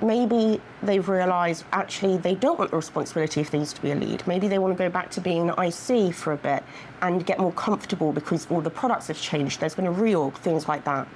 Maybe 0.00 0.60
they've 0.82 1.08
realised 1.08 1.64
actually 1.72 2.18
they 2.18 2.36
don't 2.36 2.56
want 2.56 2.70
the 2.70 2.76
responsibility 2.76 3.40
if 3.40 3.50
they 3.50 3.58
used 3.58 3.74
to 3.76 3.82
be 3.82 3.90
a 3.90 3.96
lead. 3.96 4.24
Maybe 4.28 4.46
they 4.46 4.58
want 4.58 4.76
to 4.76 4.78
go 4.78 4.88
back 4.88 5.10
to 5.12 5.20
being 5.20 5.50
an 5.50 5.58
IC 5.58 6.14
for 6.14 6.34
a 6.34 6.36
bit 6.36 6.62
and 7.02 7.26
get 7.26 7.40
more 7.40 7.52
comfortable 7.52 8.12
because 8.12 8.46
all 8.48 8.60
the 8.60 8.70
products 8.70 9.08
have 9.08 9.20
changed. 9.20 9.58
There's 9.58 9.74
been 9.74 9.88
a 9.88 9.92
reorg, 9.92 10.36
things 10.36 10.68
like 10.68 10.84
that. 10.84 11.08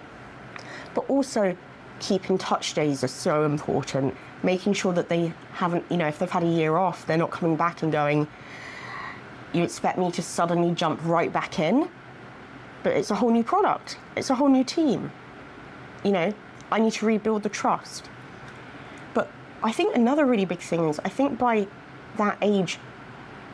But 0.95 1.09
also, 1.09 1.57
keeping 2.03 2.37
touch 2.37 2.75
days 2.75 3.03
are 3.03 3.09
so 3.09 3.45
important. 3.45 4.15
Making 4.43 4.75
sure 4.75 4.93
that 4.93 5.09
they 5.09 5.33
haven't, 5.55 5.85
you 5.89 5.97
know, 5.97 6.09
if 6.09 6.19
they've 6.19 6.31
had 6.31 6.43
a 6.43 6.47
year 6.49 6.77
off, 6.77 7.07
they're 7.07 7.17
not 7.17 7.31
coming 7.31 7.57
back 7.57 7.83
and 7.83 7.93
going, 7.93 8.27
you 9.53 9.63
expect 9.63 9.99
me 9.99 10.11
to 10.11 10.21
suddenly 10.23 10.75
jump 10.75 11.01
right 11.05 11.33
back 11.33 11.59
in, 11.59 11.89
but 12.83 12.93
it's 12.95 13.11
a 13.11 13.15
whole 13.15 13.31
new 13.31 13.45
product, 13.45 13.99
it's 14.17 14.31
a 14.31 14.35
whole 14.35 14.49
new 14.49 14.65
team. 14.65 15.13
You 16.05 16.13
know, 16.13 16.35
I 16.73 16.81
need 16.81 16.93
to 16.95 17.07
rebuild 17.07 17.45
the 17.45 17.49
trust. 17.49 18.11
But 19.15 19.31
I 19.63 19.71
think 19.71 19.95
another 19.95 20.27
really 20.27 20.45
big 20.45 20.61
thing 20.61 20.89
is 20.89 20.99
I 21.05 21.09
think 21.09 21.39
by 21.39 21.69
that 22.17 22.37
age, 22.43 22.79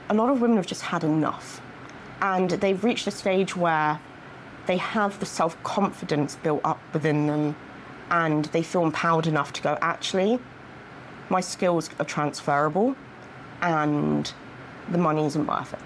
a 0.09 0.14
lot 0.14 0.31
of 0.31 0.40
women 0.40 0.57
have 0.57 0.67
just 0.67 0.83
had 0.83 1.05
enough. 1.05 1.61
And 2.23 2.50
they've 2.50 2.83
reached 2.83 3.07
a 3.07 3.11
stage 3.11 3.55
where 3.55 4.00
they 4.67 4.78
have 4.78 5.21
the 5.21 5.26
self 5.26 5.62
confidence 5.62 6.37
built 6.37 6.62
up 6.64 6.81
within 6.95 7.26
them 7.26 7.55
and 8.11 8.47
they 8.47 8.62
feel 8.62 8.85
empowered 8.85 9.27
enough 9.27 9.53
to 9.55 9.62
go, 9.62 9.79
actually, 9.81 10.38
my 11.29 11.41
skills 11.41 11.91
are 11.99 12.05
transferable 12.05 12.97
and 13.61 14.33
the 14.91 14.99
money 14.99 15.25
isn't 15.25 15.47
worth 15.47 15.73
it. 15.73 15.79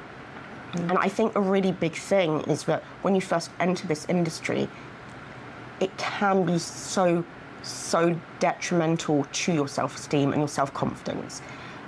Mm. 0.73 0.91
And 0.91 0.99
I 0.99 1.09
think 1.09 1.35
a 1.35 1.41
really 1.41 1.73
big 1.73 1.95
thing 1.95 2.41
is 2.43 2.65
that 2.65 2.83
when 3.03 3.15
you 3.15 3.21
first 3.21 3.51
enter 3.61 3.87
this 3.87 4.07
industry, 4.09 4.69
it 5.81 5.97
can 5.99 6.45
be 6.47 6.59
so, 6.59 7.25
so 7.63 8.19
detrimental 8.39 9.27
to 9.33 9.53
your 9.53 9.69
self 9.69 9.97
esteem 9.97 10.33
and 10.33 10.41
your 10.41 10.49
self 10.49 10.73
confidence. 10.73 11.43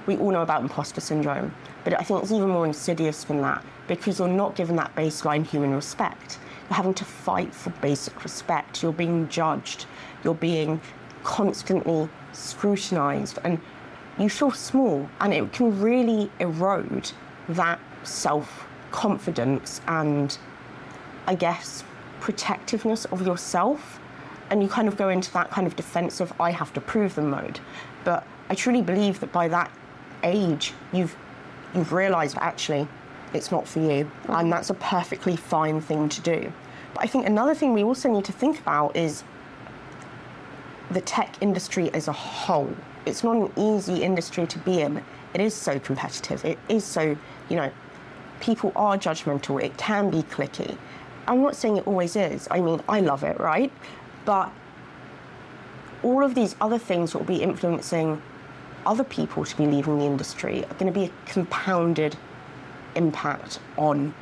We 0.06 0.16
all 0.18 0.32
know 0.32 0.42
about 0.42 0.62
imposter 0.62 1.00
syndrome, 1.00 1.54
but 1.84 1.98
I 1.98 2.02
think 2.02 2.22
it's 2.22 2.32
even 2.32 2.48
more 2.50 2.66
insidious 2.66 3.24
than 3.24 3.40
that 3.42 3.64
because 3.86 4.18
you're 4.18 4.28
not 4.28 4.54
given 4.54 4.76
that 4.76 4.94
baseline 4.94 5.46
human 5.46 5.74
respect. 5.74 6.38
Having 6.70 6.94
to 6.94 7.04
fight 7.04 7.54
for 7.54 7.70
basic 7.70 8.22
respect. 8.24 8.82
You're 8.82 8.92
being 8.92 9.28
judged. 9.28 9.86
You're 10.22 10.34
being 10.34 10.80
constantly 11.24 12.08
scrutinized 12.32 13.38
and 13.44 13.60
you 14.18 14.28
feel 14.28 14.50
small 14.52 15.08
and 15.20 15.32
it 15.32 15.52
can 15.52 15.80
really 15.80 16.30
erode 16.38 17.10
that 17.48 17.80
self 18.04 18.66
confidence 18.90 19.80
and 19.88 20.38
I 21.26 21.34
guess 21.34 21.82
protectiveness 22.20 23.06
of 23.06 23.26
yourself 23.26 24.00
and 24.50 24.62
you 24.62 24.68
kind 24.68 24.86
of 24.86 24.96
go 24.96 25.08
into 25.08 25.32
that 25.32 25.50
kind 25.50 25.66
of 25.66 25.74
defensive 25.74 26.32
I 26.38 26.50
have 26.52 26.72
to 26.74 26.80
prove 26.80 27.14
them 27.14 27.30
mode 27.30 27.58
but 28.04 28.26
I 28.48 28.54
truly 28.54 28.82
believe 28.82 29.20
that 29.20 29.32
by 29.32 29.48
that 29.48 29.70
age 30.22 30.74
you've 30.92 31.16
you've 31.74 31.92
realized 31.92 32.36
actually 32.40 32.86
it's 33.34 33.50
not 33.50 33.66
for 33.66 33.80
you 33.80 34.10
and 34.28 34.52
that's 34.52 34.70
a 34.70 34.74
perfectly 34.74 35.36
fine 35.36 35.80
thing 35.80 36.08
to 36.08 36.20
do 36.20 36.52
but 36.94 37.02
I 37.02 37.06
think 37.06 37.26
another 37.26 37.54
thing 37.54 37.74
we 37.74 37.82
also 37.82 38.08
need 38.08 38.24
to 38.26 38.32
think 38.32 38.60
about 38.60 38.96
is 38.96 39.24
the 40.90 41.00
tech 41.00 41.36
industry 41.40 41.92
as 41.92 42.08
a 42.08 42.12
whole. 42.12 42.72
It's 43.04 43.24
not 43.24 43.36
an 43.36 43.52
easy 43.56 44.02
industry 44.02 44.46
to 44.46 44.58
be 44.60 44.80
in. 44.80 45.02
It 45.34 45.40
is 45.40 45.54
so 45.54 45.78
competitive. 45.80 46.44
It 46.44 46.58
is 46.68 46.84
so, 46.84 47.16
you 47.48 47.56
know, 47.56 47.70
people 48.40 48.72
are 48.76 48.96
judgmental. 48.96 49.62
It 49.62 49.76
can 49.76 50.10
be 50.10 50.22
cliquey. 50.22 50.78
I'm 51.26 51.42
not 51.42 51.56
saying 51.56 51.78
it 51.78 51.86
always 51.86 52.16
is. 52.16 52.46
I 52.50 52.60
mean, 52.60 52.80
I 52.88 53.00
love 53.00 53.24
it, 53.24 53.40
right? 53.40 53.72
But 54.24 54.52
all 56.02 56.22
of 56.22 56.34
these 56.34 56.54
other 56.60 56.78
things 56.78 57.12
that 57.12 57.18
will 57.18 57.26
be 57.26 57.42
influencing 57.42 58.22
other 58.86 59.04
people 59.04 59.44
to 59.44 59.56
be 59.56 59.66
leaving 59.66 59.98
the 59.98 60.04
industry 60.04 60.64
are 60.64 60.74
going 60.74 60.92
to 60.92 60.98
be 60.98 61.06
a 61.06 61.10
compounded 61.26 62.16
impact 62.96 63.60
on 63.76 64.14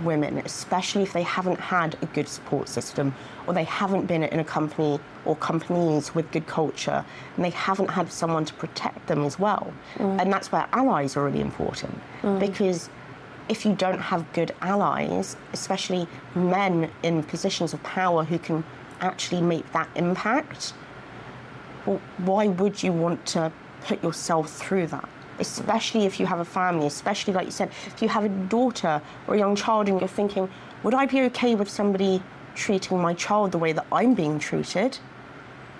women, 0.00 0.38
especially 0.38 1.02
if 1.02 1.12
they 1.12 1.22
haven't 1.22 1.60
had 1.60 1.96
a 2.02 2.06
good 2.06 2.28
support 2.28 2.68
system 2.68 3.14
or 3.46 3.54
they 3.54 3.64
haven't 3.64 4.06
been 4.06 4.22
in 4.22 4.40
a 4.40 4.44
company 4.44 4.98
or 5.24 5.36
companies 5.36 6.14
with 6.14 6.30
good 6.32 6.46
culture 6.46 7.04
and 7.36 7.44
they 7.44 7.50
haven't 7.50 7.88
had 7.88 8.10
someone 8.10 8.44
to 8.44 8.54
protect 8.54 9.06
them 9.06 9.24
as 9.24 9.38
well. 9.38 9.72
Mm. 9.96 10.20
And 10.20 10.32
that's 10.32 10.50
where 10.50 10.66
allies 10.72 11.16
are 11.16 11.24
really 11.24 11.40
important 11.40 12.00
mm. 12.22 12.40
because 12.40 12.88
if 13.48 13.64
you 13.64 13.74
don't 13.74 14.00
have 14.00 14.30
good 14.32 14.54
allies, 14.60 15.36
especially 15.52 16.06
men 16.34 16.90
in 17.02 17.22
positions 17.22 17.74
of 17.74 17.82
power 17.82 18.24
who 18.24 18.38
can 18.38 18.64
actually 19.00 19.42
make 19.42 19.70
that 19.72 19.88
impact, 19.96 20.72
well, 21.86 22.00
why 22.18 22.46
would 22.46 22.82
you 22.82 22.92
want 22.92 23.24
to 23.26 23.52
put 23.84 24.02
yourself 24.02 24.50
through 24.50 24.86
that? 24.86 25.08
Especially 25.42 26.06
if 26.06 26.18
you 26.18 26.26
have 26.26 26.40
a 26.40 26.44
family, 26.44 26.86
especially 26.86 27.34
like 27.34 27.46
you 27.46 27.52
said, 27.52 27.68
if 27.86 28.00
you 28.00 28.08
have 28.08 28.24
a 28.24 28.28
daughter 28.28 29.02
or 29.26 29.34
a 29.34 29.38
young 29.38 29.54
child 29.54 29.88
and 29.88 30.00
you're 30.00 30.08
thinking, 30.08 30.48
would 30.82 30.94
I 30.94 31.04
be 31.06 31.20
okay 31.22 31.54
with 31.54 31.68
somebody 31.68 32.22
treating 32.54 32.98
my 32.98 33.14
child 33.14 33.52
the 33.52 33.58
way 33.58 33.72
that 33.72 33.86
I'm 33.92 34.14
being 34.14 34.38
treated? 34.38 34.98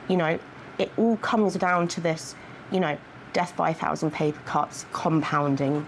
You 0.08 0.16
know, 0.16 0.38
it 0.78 0.90
all 0.96 1.16
comes 1.18 1.54
down 1.54 1.88
to 1.88 2.00
this, 2.00 2.34
you 2.70 2.80
know, 2.80 2.98
death 3.32 3.56
by 3.56 3.70
a 3.70 3.74
thousand 3.74 4.10
paper 4.10 4.40
cuts 4.44 4.84
compounding 4.92 5.86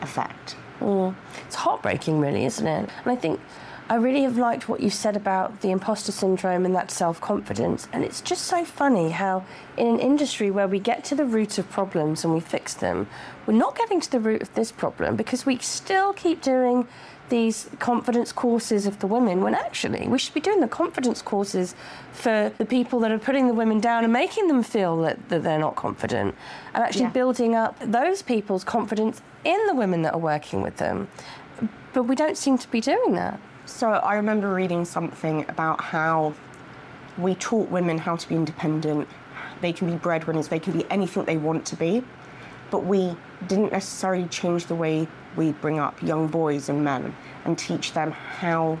effect. 0.00 0.56
Mm. 0.80 1.14
It's 1.46 1.56
heartbreaking, 1.56 2.20
really, 2.20 2.44
isn't 2.44 2.66
it? 2.66 2.90
And 3.04 3.12
I 3.12 3.16
think 3.16 3.40
I 3.88 3.94
really 3.94 4.22
have 4.22 4.36
liked 4.36 4.68
what 4.68 4.80
you 4.80 4.90
said 4.90 5.16
about 5.16 5.60
the 5.60 5.70
imposter 5.70 6.10
syndrome 6.10 6.64
and 6.64 6.74
that 6.74 6.90
self 6.90 7.20
confidence. 7.20 7.86
And 7.92 8.02
it's 8.02 8.20
just 8.20 8.46
so 8.46 8.64
funny 8.64 9.10
how, 9.10 9.44
in 9.76 9.86
an 9.86 10.00
industry 10.00 10.50
where 10.50 10.66
we 10.66 10.80
get 10.80 11.04
to 11.04 11.14
the 11.14 11.24
root 11.24 11.56
of 11.58 11.70
problems 11.70 12.24
and 12.24 12.34
we 12.34 12.40
fix 12.40 12.74
them, 12.74 13.06
we're 13.46 13.54
not 13.54 13.76
getting 13.76 14.00
to 14.00 14.10
the 14.10 14.18
root 14.18 14.42
of 14.42 14.52
this 14.54 14.72
problem 14.72 15.14
because 15.14 15.46
we 15.46 15.58
still 15.58 16.12
keep 16.12 16.42
doing 16.42 16.88
these 17.28 17.68
confidence 17.78 18.32
courses 18.32 18.86
of 18.86 18.98
the 19.00 19.06
women 19.06 19.40
when 19.40 19.54
actually 19.54 20.06
we 20.06 20.16
should 20.16 20.34
be 20.34 20.40
doing 20.40 20.60
the 20.60 20.68
confidence 20.68 21.20
courses 21.20 21.74
for 22.12 22.52
the 22.58 22.64
people 22.64 23.00
that 23.00 23.10
are 23.10 23.18
putting 23.18 23.48
the 23.48 23.54
women 23.54 23.80
down 23.80 24.04
and 24.04 24.12
making 24.12 24.46
them 24.46 24.62
feel 24.62 24.96
that, 24.98 25.28
that 25.28 25.42
they're 25.42 25.58
not 25.58 25.74
confident 25.74 26.34
and 26.72 26.84
actually 26.84 27.02
yeah. 27.02 27.10
building 27.10 27.56
up 27.56 27.76
those 27.80 28.22
people's 28.22 28.62
confidence 28.62 29.20
in 29.44 29.66
the 29.66 29.74
women 29.74 30.02
that 30.02 30.14
are 30.14 30.20
working 30.20 30.62
with 30.62 30.76
them. 30.76 31.08
But 31.92 32.04
we 32.04 32.14
don't 32.14 32.36
seem 32.36 32.58
to 32.58 32.68
be 32.68 32.80
doing 32.80 33.14
that. 33.14 33.40
So 33.66 33.90
I 33.90 34.14
remember 34.14 34.54
reading 34.54 34.84
something 34.84 35.44
about 35.48 35.80
how 35.80 36.34
we 37.18 37.34
taught 37.34 37.68
women 37.68 37.98
how 37.98 38.14
to 38.14 38.28
be 38.28 38.36
independent. 38.36 39.08
They 39.60 39.72
can 39.72 39.90
be 39.90 39.96
breadwinners, 39.96 40.46
they 40.46 40.60
can 40.60 40.72
be 40.72 40.88
anything 40.88 41.24
they 41.24 41.36
want 41.36 41.66
to 41.66 41.76
be. 41.76 42.04
But 42.70 42.84
we 42.84 43.16
didn't 43.48 43.72
necessarily 43.72 44.28
change 44.28 44.66
the 44.66 44.76
way 44.76 45.08
we 45.34 45.50
bring 45.50 45.80
up 45.80 46.00
young 46.00 46.28
boys 46.28 46.68
and 46.68 46.84
men 46.84 47.12
and 47.44 47.58
teach 47.58 47.92
them 47.92 48.12
how 48.12 48.78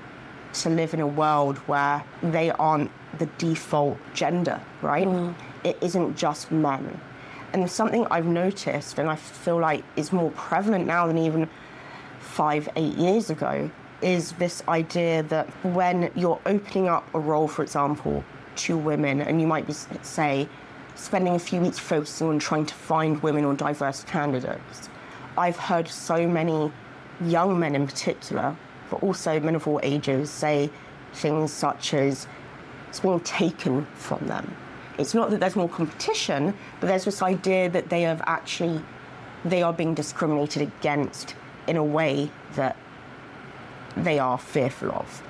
to 0.54 0.70
live 0.70 0.94
in 0.94 1.00
a 1.00 1.06
world 1.06 1.58
where 1.66 2.04
they 2.22 2.52
aren't 2.52 2.92
the 3.18 3.26
default 3.38 3.98
gender, 4.14 4.60
right? 4.82 5.08
Mm. 5.08 5.34
It 5.64 5.78
isn't 5.80 6.16
just 6.16 6.52
men. 6.52 7.00
And 7.52 7.68
something 7.68 8.06
I've 8.08 8.26
noticed 8.26 9.00
and 9.00 9.08
I 9.08 9.16
feel 9.16 9.58
like 9.58 9.82
is 9.96 10.12
more 10.12 10.30
prevalent 10.30 10.86
now 10.86 11.08
than 11.08 11.18
even 11.18 11.48
five, 12.20 12.68
eight 12.76 12.94
years 12.94 13.30
ago 13.30 13.68
is 14.02 14.32
this 14.32 14.62
idea 14.68 15.22
that 15.24 15.48
when 15.64 16.10
you're 16.14 16.40
opening 16.46 16.88
up 16.88 17.06
a 17.14 17.18
role, 17.18 17.48
for 17.48 17.62
example, 17.62 18.24
to 18.56 18.76
women, 18.76 19.20
and 19.20 19.40
you 19.40 19.46
might 19.46 19.66
be, 19.66 19.72
say, 20.02 20.48
spending 20.94 21.34
a 21.34 21.38
few 21.38 21.60
weeks 21.60 21.78
focusing 21.78 22.28
on 22.28 22.38
trying 22.38 22.66
to 22.66 22.74
find 22.74 23.22
women 23.22 23.44
or 23.44 23.54
diverse 23.54 24.02
candidates, 24.04 24.88
I've 25.36 25.56
heard 25.56 25.88
so 25.88 26.26
many 26.26 26.72
young 27.22 27.58
men 27.58 27.74
in 27.74 27.86
particular, 27.86 28.56
but 28.90 29.02
also 29.02 29.38
men 29.40 29.54
of 29.54 29.66
all 29.68 29.80
ages, 29.82 30.30
say 30.30 30.70
things 31.12 31.52
such 31.52 31.94
as 31.94 32.26
it's 32.88 33.00
being 33.00 33.20
taken 33.20 33.86
from 33.94 34.26
them. 34.26 34.54
It's 34.98 35.12
not 35.12 35.30
that 35.30 35.40
there's 35.40 35.56
more 35.56 35.68
competition, 35.68 36.54
but 36.80 36.86
there's 36.86 37.04
this 37.04 37.20
idea 37.22 37.68
that 37.70 37.90
they 37.90 38.02
have 38.02 38.22
actually 38.26 38.80
they 39.44 39.62
are 39.62 39.72
being 39.72 39.94
discriminated 39.94 40.62
against 40.62 41.34
in 41.66 41.76
a 41.76 41.84
way 41.84 42.30
that 42.54 42.76
they 43.96 44.18
are 44.18 44.38
fearful 44.38 44.92
of. 44.92 45.22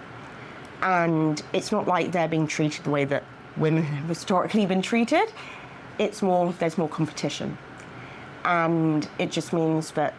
And 0.82 1.42
it's 1.52 1.72
not 1.72 1.86
like 1.86 2.12
they're 2.12 2.28
being 2.28 2.46
treated 2.46 2.84
the 2.84 2.90
way 2.90 3.04
that 3.04 3.24
women 3.56 3.82
have 3.98 4.08
historically 4.08 4.66
been 4.66 4.82
treated. 4.82 5.32
It's 5.98 6.22
more, 6.22 6.52
there's 6.58 6.76
more 6.76 6.88
competition. 6.88 7.56
And 8.44 9.08
it 9.18 9.30
just 9.32 9.52
means 9.52 9.92
that 9.92 10.14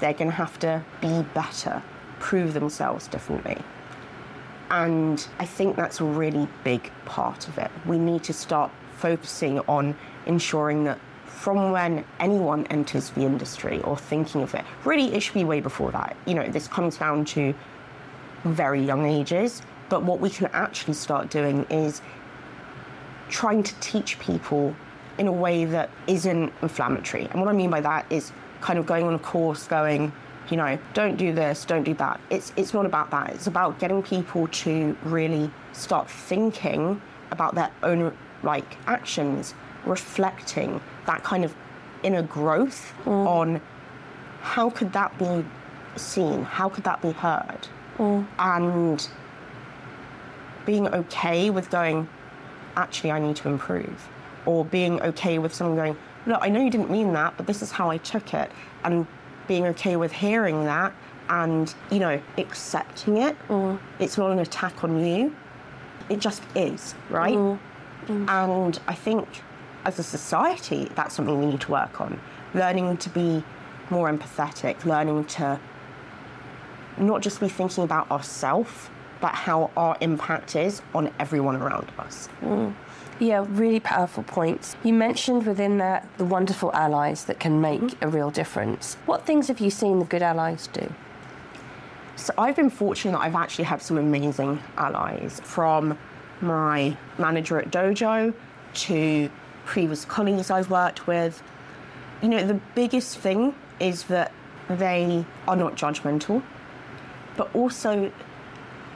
they're 0.00 0.12
going 0.12 0.30
to 0.30 0.36
have 0.36 0.58
to 0.58 0.84
be 1.00 1.22
better, 1.34 1.82
prove 2.18 2.52
themselves 2.54 3.06
differently. 3.06 3.58
And 4.70 5.26
I 5.38 5.46
think 5.46 5.76
that's 5.76 6.00
a 6.00 6.04
really 6.04 6.48
big 6.64 6.90
part 7.04 7.48
of 7.48 7.56
it. 7.56 7.70
We 7.86 7.98
need 7.98 8.24
to 8.24 8.32
start 8.32 8.70
focusing 8.96 9.60
on 9.60 9.96
ensuring 10.26 10.84
that 10.84 10.98
from 11.36 11.70
when 11.70 12.04
anyone 12.18 12.66
enters 12.68 13.10
the 13.10 13.20
industry 13.20 13.80
or 13.82 13.96
thinking 13.96 14.42
of 14.42 14.54
it, 14.54 14.64
really 14.84 15.14
it 15.14 15.20
should 15.20 15.34
be 15.34 15.44
way 15.44 15.60
before 15.60 15.92
that. 15.92 16.16
You 16.26 16.34
know, 16.34 16.48
this 16.48 16.66
comes 16.66 16.96
down 16.96 17.24
to 17.26 17.54
very 18.44 18.82
young 18.82 19.06
ages. 19.06 19.62
But 19.88 20.02
what 20.02 20.20
we 20.20 20.30
can 20.30 20.46
actually 20.52 20.94
start 20.94 21.30
doing 21.30 21.64
is 21.70 22.00
trying 23.28 23.62
to 23.62 23.74
teach 23.80 24.18
people 24.18 24.74
in 25.18 25.26
a 25.26 25.32
way 25.32 25.64
that 25.64 25.90
isn't 26.06 26.52
inflammatory. 26.62 27.26
And 27.30 27.40
what 27.40 27.48
I 27.48 27.52
mean 27.52 27.70
by 27.70 27.80
that 27.80 28.06
is 28.10 28.32
kind 28.60 28.78
of 28.78 28.86
going 28.86 29.06
on 29.06 29.14
a 29.14 29.18
course 29.18 29.66
going, 29.66 30.12
you 30.50 30.56
know, 30.56 30.78
don't 30.94 31.16
do 31.16 31.32
this, 31.32 31.64
don't 31.64 31.84
do 31.84 31.94
that. 31.94 32.20
It's 32.30 32.52
it's 32.56 32.72
not 32.74 32.86
about 32.86 33.10
that. 33.10 33.30
It's 33.30 33.46
about 33.46 33.78
getting 33.78 34.02
people 34.02 34.48
to 34.48 34.96
really 35.04 35.50
start 35.72 36.10
thinking 36.10 37.00
about 37.30 37.54
their 37.54 37.70
own 37.82 38.16
like 38.42 38.76
actions, 38.86 39.54
reflecting 39.86 40.80
that 41.06 41.22
kind 41.22 41.44
of 41.44 41.54
inner 42.02 42.22
growth 42.22 42.92
mm. 43.04 43.26
on 43.26 43.60
how 44.40 44.70
could 44.70 44.92
that 44.92 45.16
be 45.18 45.44
seen, 45.96 46.42
how 46.44 46.68
could 46.68 46.84
that 46.84 47.00
be 47.00 47.12
heard, 47.12 47.68
mm. 47.98 48.26
and 48.38 49.08
being 50.66 50.88
okay 50.88 51.50
with 51.50 51.70
going, 51.70 52.08
actually, 52.76 53.10
I 53.10 53.18
need 53.18 53.36
to 53.36 53.48
improve, 53.48 54.08
or 54.44 54.64
being 54.64 55.00
okay 55.02 55.38
with 55.38 55.54
someone 55.54 55.76
going, 55.76 55.96
look, 56.26 56.38
I 56.42 56.48
know 56.48 56.60
you 56.60 56.70
didn't 56.70 56.90
mean 56.90 57.12
that, 57.14 57.36
but 57.36 57.46
this 57.46 57.62
is 57.62 57.70
how 57.70 57.90
I 57.90 57.98
took 57.98 58.34
it, 58.34 58.50
and 58.84 59.06
being 59.46 59.66
okay 59.66 59.96
with 59.96 60.12
hearing 60.12 60.64
that 60.64 60.92
and, 61.28 61.74
you 61.90 61.98
know, 61.98 62.20
accepting 62.38 63.18
it. 63.18 63.36
Mm. 63.48 63.78
It's 63.98 64.18
not 64.18 64.30
an 64.30 64.40
attack 64.40 64.84
on 64.84 65.04
you. 65.04 65.34
It 66.08 66.20
just 66.20 66.42
is, 66.54 66.94
right? 67.10 67.34
Mm. 67.34 67.58
Mm. 68.06 68.28
And 68.28 68.80
I 68.86 68.94
think 68.94 69.26
as 69.86 70.00
a 70.00 70.02
society, 70.02 70.90
that's 70.96 71.14
something 71.14 71.38
we 71.38 71.46
need 71.46 71.60
to 71.60 71.70
work 71.70 72.00
on. 72.00 72.20
Learning 72.54 72.96
to 72.96 73.08
be 73.08 73.42
more 73.88 74.10
empathetic, 74.10 74.84
learning 74.84 75.24
to 75.26 75.60
not 76.98 77.22
just 77.22 77.40
be 77.40 77.48
thinking 77.48 77.84
about 77.84 78.10
ourselves, 78.10 78.90
but 79.20 79.32
how 79.32 79.70
our 79.76 79.96
impact 80.00 80.56
is 80.56 80.82
on 80.92 81.12
everyone 81.20 81.56
around 81.56 81.90
us. 81.98 82.28
Mm. 82.42 82.74
Yeah, 83.20 83.46
really 83.48 83.80
powerful 83.80 84.24
points. 84.24 84.76
You 84.82 84.92
mentioned 84.92 85.46
within 85.46 85.78
that 85.78 86.06
the 86.18 86.24
wonderful 86.24 86.72
allies 86.74 87.24
that 87.26 87.38
can 87.38 87.60
make 87.60 87.80
mm-hmm. 87.80 88.04
a 88.04 88.08
real 88.08 88.30
difference. 88.30 88.96
What 89.06 89.24
things 89.24 89.48
have 89.48 89.60
you 89.60 89.70
seen 89.70 90.00
the 90.00 90.04
good 90.04 90.22
allies 90.22 90.66
do? 90.66 90.92
So 92.16 92.34
I've 92.36 92.56
been 92.56 92.70
fortunate 92.70 93.12
that 93.12 93.20
I've 93.20 93.36
actually 93.36 93.64
had 93.64 93.80
some 93.80 93.98
amazing 93.98 94.58
allies 94.76 95.40
from 95.44 95.96
my 96.40 96.96
manager 97.18 97.58
at 97.58 97.70
Dojo 97.70 98.34
to 98.74 99.30
previous 99.66 100.04
colleagues 100.04 100.50
I've 100.50 100.70
worked 100.70 101.06
with. 101.06 101.42
You 102.22 102.30
know, 102.30 102.46
the 102.46 102.60
biggest 102.74 103.18
thing 103.18 103.54
is 103.78 104.04
that 104.04 104.32
they 104.68 105.24
are 105.46 105.56
not 105.56 105.74
judgmental, 105.74 106.42
but 107.36 107.54
also 107.54 108.10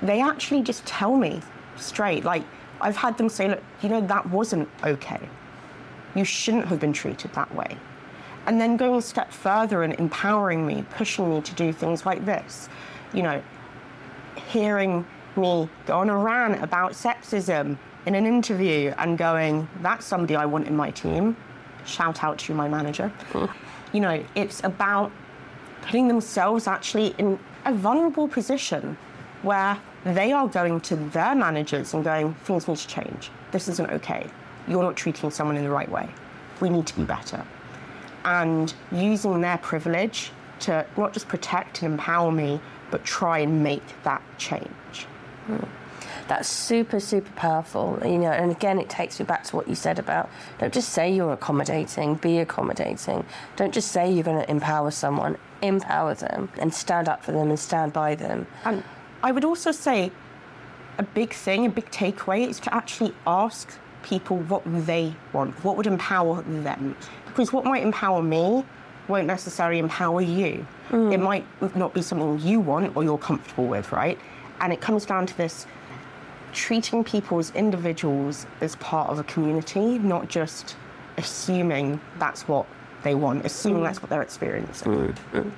they 0.00 0.22
actually 0.22 0.62
just 0.62 0.86
tell 0.86 1.16
me 1.16 1.42
straight. 1.76 2.24
Like, 2.24 2.44
I've 2.80 2.96
had 2.96 3.18
them 3.18 3.28
say, 3.28 3.48
look, 3.48 3.62
you 3.82 3.90
know, 3.90 4.00
that 4.00 4.28
wasn't 4.30 4.68
okay. 4.84 5.20
You 6.14 6.24
shouldn't 6.24 6.66
have 6.66 6.80
been 6.80 6.94
treated 6.94 7.32
that 7.34 7.54
way. 7.54 7.76
And 8.46 8.58
then 8.58 8.76
going 8.78 8.98
a 8.98 9.02
step 9.02 9.30
further 9.30 9.82
and 9.82 9.92
empowering 9.94 10.66
me, 10.66 10.84
pushing 10.90 11.28
me 11.28 11.42
to 11.42 11.54
do 11.54 11.72
things 11.72 12.06
like 12.06 12.24
this. 12.24 12.70
You 13.12 13.22
know, 13.22 13.42
hearing 14.48 15.04
me 15.36 15.68
go 15.86 15.98
on 15.98 16.08
a 16.08 16.16
rant 16.16 16.62
about 16.62 16.92
sexism 16.92 17.76
in 18.06 18.14
an 18.14 18.26
interview 18.26 18.94
and 18.98 19.18
going, 19.18 19.68
that's 19.82 20.06
somebody 20.06 20.36
I 20.36 20.46
want 20.46 20.66
in 20.66 20.76
my 20.76 20.90
team. 20.90 21.36
Shout 21.84 22.22
out 22.22 22.38
to 22.40 22.54
my 22.54 22.68
manager. 22.68 23.12
Mm. 23.32 23.50
You 23.92 24.00
know, 24.00 24.24
it's 24.34 24.62
about 24.64 25.10
putting 25.82 26.08
themselves 26.08 26.66
actually 26.66 27.14
in 27.18 27.38
a 27.64 27.74
vulnerable 27.74 28.28
position 28.28 28.96
where 29.42 29.78
they 30.04 30.32
are 30.32 30.48
going 30.48 30.80
to 30.80 30.96
their 30.96 31.34
managers 31.34 31.94
and 31.94 32.04
going, 32.04 32.34
things 32.44 32.68
need 32.68 32.76
to 32.76 32.88
change. 32.88 33.30
This 33.50 33.68
isn't 33.68 33.90
okay. 33.90 34.26
You're 34.68 34.82
not 34.82 34.96
treating 34.96 35.30
someone 35.30 35.56
in 35.56 35.64
the 35.64 35.70
right 35.70 35.90
way. 35.90 36.08
We 36.60 36.70
need 36.70 36.86
to 36.86 36.96
be 36.96 37.04
better. 37.04 37.44
And 38.24 38.72
using 38.92 39.40
their 39.40 39.58
privilege 39.58 40.30
to 40.60 40.86
not 40.96 41.12
just 41.12 41.28
protect 41.28 41.82
and 41.82 41.92
empower 41.92 42.30
me, 42.30 42.60
but 42.90 43.04
try 43.04 43.38
and 43.38 43.62
make 43.62 43.82
that 44.02 44.22
change. 44.38 45.06
Hmm. 45.46 45.64
That's 46.30 46.48
super, 46.48 47.00
super 47.00 47.32
powerful. 47.32 47.98
You 48.04 48.16
know, 48.16 48.30
and 48.30 48.52
again, 48.52 48.78
it 48.78 48.88
takes 48.88 49.18
me 49.18 49.26
back 49.26 49.42
to 49.46 49.56
what 49.56 49.66
you 49.66 49.74
said 49.74 49.98
about 49.98 50.30
don't 50.60 50.72
just 50.72 50.90
say 50.90 51.12
you're 51.12 51.32
accommodating, 51.32 52.14
be 52.14 52.38
accommodating. 52.38 53.24
Don't 53.56 53.74
just 53.74 53.90
say 53.90 54.12
you're 54.12 54.22
going 54.22 54.40
to 54.40 54.48
empower 54.48 54.92
someone, 54.92 55.36
empower 55.60 56.14
them 56.14 56.48
and 56.60 56.72
stand 56.72 57.08
up 57.08 57.24
for 57.24 57.32
them 57.32 57.48
and 57.48 57.58
stand 57.58 57.92
by 57.92 58.14
them. 58.14 58.46
And 58.64 58.84
I 59.24 59.32
would 59.32 59.44
also 59.44 59.72
say 59.72 60.12
a 60.98 61.02
big 61.02 61.34
thing, 61.34 61.66
a 61.66 61.68
big 61.68 61.90
takeaway 61.90 62.48
is 62.48 62.60
to 62.60 62.72
actually 62.72 63.12
ask 63.26 63.68
people 64.04 64.36
what 64.36 64.62
they 64.86 65.12
want, 65.32 65.52
what 65.64 65.76
would 65.76 65.88
empower 65.88 66.42
them. 66.42 66.94
Because 67.26 67.52
what 67.52 67.64
might 67.64 67.82
empower 67.82 68.22
me 68.22 68.64
won't 69.08 69.26
necessarily 69.26 69.80
empower 69.80 70.20
you. 70.20 70.64
Mm. 70.90 71.12
It 71.12 71.18
might 71.18 71.44
not 71.74 71.92
be 71.92 72.02
something 72.02 72.38
you 72.38 72.60
want 72.60 72.96
or 72.96 73.02
you're 73.02 73.18
comfortable 73.18 73.66
with, 73.66 73.90
right? 73.90 74.16
And 74.60 74.72
it 74.72 74.80
comes 74.80 75.04
down 75.04 75.26
to 75.26 75.36
this 75.36 75.66
treating 76.52 77.04
people 77.04 77.38
as 77.38 77.50
individuals 77.52 78.46
as 78.60 78.76
part 78.76 79.10
of 79.10 79.18
a 79.18 79.24
community, 79.24 79.98
not 79.98 80.28
just 80.28 80.76
assuming 81.16 82.00
that's 82.18 82.48
what 82.48 82.66
they 83.02 83.14
want, 83.14 83.44
assuming 83.44 83.82
mm. 83.82 83.86
that's 83.86 84.02
what 84.02 84.10
they're 84.10 84.22
experiencing. 84.22 85.14
Mm. 85.32 85.52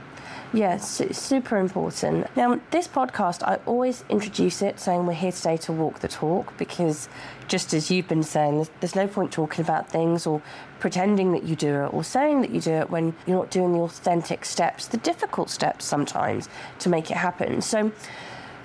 Yes, 0.55 1.01
it's 1.01 1.19
super 1.19 1.57
important. 1.57 2.27
Now, 2.37 2.61
this 2.71 2.87
podcast, 2.87 3.43
I 3.43 3.59
always 3.65 4.05
introduce 4.11 4.61
it 4.61 4.79
saying 4.79 5.07
we're 5.07 5.15
here 5.15 5.33
today 5.33 5.57
to 5.59 5.73
walk 5.73 6.01
the 6.01 6.09
talk 6.09 6.55
because, 6.59 7.09
just 7.49 7.73
as 7.73 7.91
you've 7.91 8.07
been 8.07 8.23
saying, 8.23 8.57
there's, 8.57 8.71
there's, 8.81 8.95
no 8.95 9.07
point 9.07 9.33
talking 9.33 9.65
about 9.65 9.89
things 9.89 10.27
or 10.27 10.43
pretending 10.79 11.33
that 11.33 11.45
you 11.45 11.57
do 11.57 11.85
it 11.85 11.95
or 11.95 12.05
saying 12.05 12.43
that 12.43 12.51
you 12.51 12.61
do 12.61 12.73
it 12.73 12.91
when 12.91 13.15
you're 13.27 13.39
not 13.39 13.51
doing 13.51 13.73
the 13.73 13.79
authentic 13.79 14.45
steps, 14.45 14.89
the 14.89 14.99
difficult 14.99 15.49
steps 15.49 15.87
sometimes 15.87 16.51
to 16.81 16.91
make 16.91 17.11
it 17.11 17.17
happen. 17.17 17.63
So, 17.63 17.91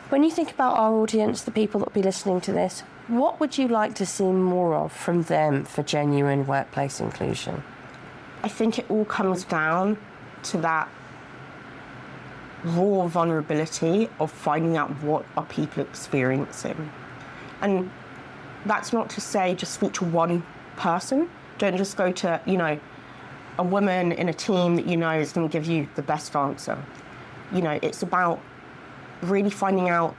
when 0.09 0.23
you 0.23 0.31
think 0.31 0.51
about 0.51 0.77
our 0.77 0.93
audience, 0.93 1.41
the 1.41 1.51
people 1.51 1.79
that 1.79 1.87
will 1.87 2.01
be 2.01 2.03
listening 2.03 2.39
to 2.41 2.53
this, 2.53 2.81
what 3.07 3.39
would 3.39 3.57
you 3.57 3.67
like 3.67 3.95
to 3.95 4.05
see 4.05 4.23
more 4.23 4.73
of 4.75 4.93
from 4.93 5.23
them 5.23 5.65
for 5.65 5.83
genuine 5.83 6.47
workplace 6.47 6.99
inclusion? 6.99 7.63
I 8.43 8.47
think 8.47 8.79
it 8.79 8.89
all 8.89 9.05
comes 9.05 9.43
down 9.43 9.97
to 10.43 10.57
that 10.59 10.87
raw 12.63 13.07
vulnerability 13.07 14.09
of 14.19 14.31
finding 14.31 14.77
out 14.77 14.89
what 15.03 15.25
are 15.35 15.45
people 15.45 15.83
experiencing. 15.83 16.89
And 17.61 17.91
that's 18.65 18.93
not 18.93 19.09
to 19.11 19.21
say 19.21 19.55
just 19.55 19.73
speak 19.73 19.93
to 19.93 20.05
one 20.05 20.45
person. 20.77 21.29
Don't 21.57 21.75
just 21.75 21.97
go 21.97 22.11
to, 22.13 22.39
you 22.45 22.57
know, 22.57 22.79
a 23.57 23.63
woman 23.63 24.11
in 24.11 24.29
a 24.29 24.33
team 24.33 24.75
that 24.75 24.85
you 24.85 24.95
know 24.95 25.19
is 25.19 25.33
going 25.33 25.47
to 25.47 25.51
give 25.51 25.65
you 25.65 25.87
the 25.95 26.01
best 26.01 26.35
answer. 26.35 26.77
You 27.51 27.61
know, 27.61 27.79
it's 27.81 28.03
about 28.03 28.39
really 29.21 29.49
finding 29.49 29.89
out 29.89 30.15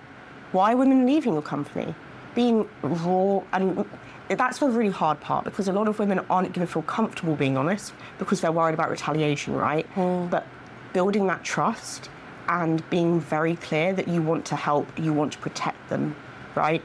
why 0.52 0.74
women 0.74 1.02
are 1.02 1.06
leaving 1.06 1.34
your 1.34 1.42
company, 1.42 1.94
being 2.34 2.68
raw, 2.82 3.42
and 3.52 3.84
that's 4.28 4.58
the 4.58 4.68
really 4.68 4.90
hard 4.90 5.20
part 5.20 5.44
because 5.44 5.68
a 5.68 5.72
lot 5.72 5.88
of 5.88 5.98
women 5.98 6.18
aren't 6.30 6.52
going 6.52 6.66
to 6.66 6.72
feel 6.72 6.82
comfortable 6.82 7.34
being 7.34 7.56
honest 7.56 7.92
because 8.18 8.40
they're 8.40 8.52
worried 8.52 8.74
about 8.74 8.90
retaliation, 8.90 9.54
right? 9.54 9.86
Mm. 9.94 10.28
But 10.30 10.46
building 10.92 11.26
that 11.28 11.44
trust 11.44 12.10
and 12.48 12.88
being 12.90 13.20
very 13.20 13.56
clear 13.56 13.92
that 13.92 14.08
you 14.08 14.22
want 14.22 14.44
to 14.46 14.56
help, 14.56 14.86
you 14.98 15.12
want 15.12 15.32
to 15.32 15.38
protect 15.38 15.88
them, 15.88 16.16
right? 16.54 16.82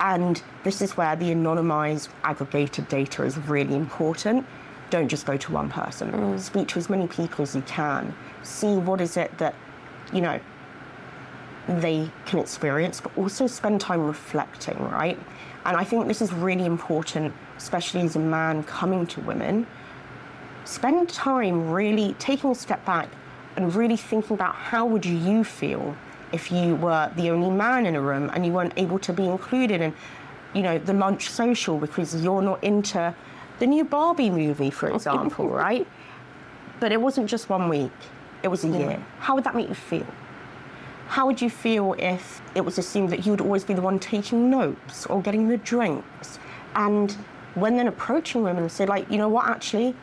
And 0.00 0.42
this 0.64 0.82
is 0.82 0.96
where 0.96 1.16
the 1.16 1.26
anonymized 1.26 2.08
aggregated 2.24 2.88
data 2.88 3.24
is 3.24 3.38
really 3.38 3.74
important. 3.74 4.46
Don't 4.90 5.08
just 5.08 5.26
go 5.26 5.36
to 5.36 5.52
one 5.52 5.70
person. 5.70 6.12
Mm. 6.12 6.38
Speak 6.38 6.68
to 6.68 6.78
as 6.78 6.90
many 6.90 7.06
people 7.06 7.42
as 7.42 7.54
you 7.54 7.62
can. 7.62 8.14
See 8.42 8.76
what 8.76 9.00
is 9.00 9.16
it 9.16 9.36
that, 9.38 9.54
you 10.12 10.20
know, 10.20 10.38
they 11.68 12.10
can 12.26 12.38
experience, 12.38 13.00
but 13.00 13.16
also 13.16 13.46
spend 13.46 13.80
time 13.80 14.06
reflecting, 14.06 14.78
right? 14.90 15.18
And 15.64 15.76
I 15.76 15.84
think 15.84 16.06
this 16.06 16.22
is 16.22 16.32
really 16.32 16.64
important, 16.64 17.34
especially 17.56 18.02
as 18.02 18.16
a 18.16 18.20
man 18.20 18.62
coming 18.64 19.06
to 19.08 19.20
women. 19.20 19.66
Spend 20.64 21.08
time 21.08 21.70
really 21.70 22.14
taking 22.18 22.50
a 22.50 22.54
step 22.54 22.84
back 22.84 23.08
and 23.56 23.74
really 23.74 23.96
thinking 23.96 24.34
about 24.34 24.54
how 24.54 24.86
would 24.86 25.04
you 25.04 25.42
feel 25.42 25.96
if 26.32 26.52
you 26.52 26.76
were 26.76 27.10
the 27.16 27.30
only 27.30 27.50
man 27.50 27.86
in 27.86 27.96
a 27.96 28.00
room 28.00 28.30
and 28.34 28.44
you 28.44 28.52
weren't 28.52 28.74
able 28.76 28.98
to 29.00 29.12
be 29.12 29.24
included 29.24 29.80
in, 29.80 29.94
you 30.54 30.62
know, 30.62 30.78
the 30.78 30.92
lunch 30.92 31.30
social 31.30 31.78
because 31.78 32.14
you're 32.22 32.42
not 32.42 32.62
into 32.62 33.14
the 33.58 33.66
new 33.66 33.84
Barbie 33.84 34.30
movie, 34.30 34.70
for 34.70 34.88
example, 34.94 35.48
right? 35.48 35.86
But 36.78 36.92
it 36.92 37.00
wasn't 37.00 37.28
just 37.28 37.48
one 37.48 37.68
week; 37.68 37.92
it 38.42 38.48
was 38.48 38.64
a 38.64 38.68
year. 38.68 39.02
How 39.18 39.34
would 39.34 39.44
that 39.44 39.54
make 39.54 39.68
you 39.68 39.74
feel? 39.74 40.06
How 41.08 41.24
would 41.26 41.40
you 41.40 41.50
feel 41.50 41.94
if 41.98 42.42
it 42.54 42.62
was 42.62 42.78
assumed 42.78 43.10
that 43.10 43.24
you 43.24 43.30
would 43.30 43.40
always 43.40 43.64
be 43.64 43.74
the 43.74 43.82
one 43.82 43.98
taking 43.98 44.50
notes 44.50 45.06
or 45.06 45.22
getting 45.22 45.48
the 45.48 45.56
drinks? 45.56 46.38
And 46.74 47.12
when 47.54 47.76
then 47.76 47.88
approaching 47.88 48.42
women 48.42 48.64
and 48.64 48.72
say, 48.72 48.86
like, 48.86 49.10
you 49.10 49.16
know 49.16 49.28
what, 49.28 49.46
actually, 49.46 49.94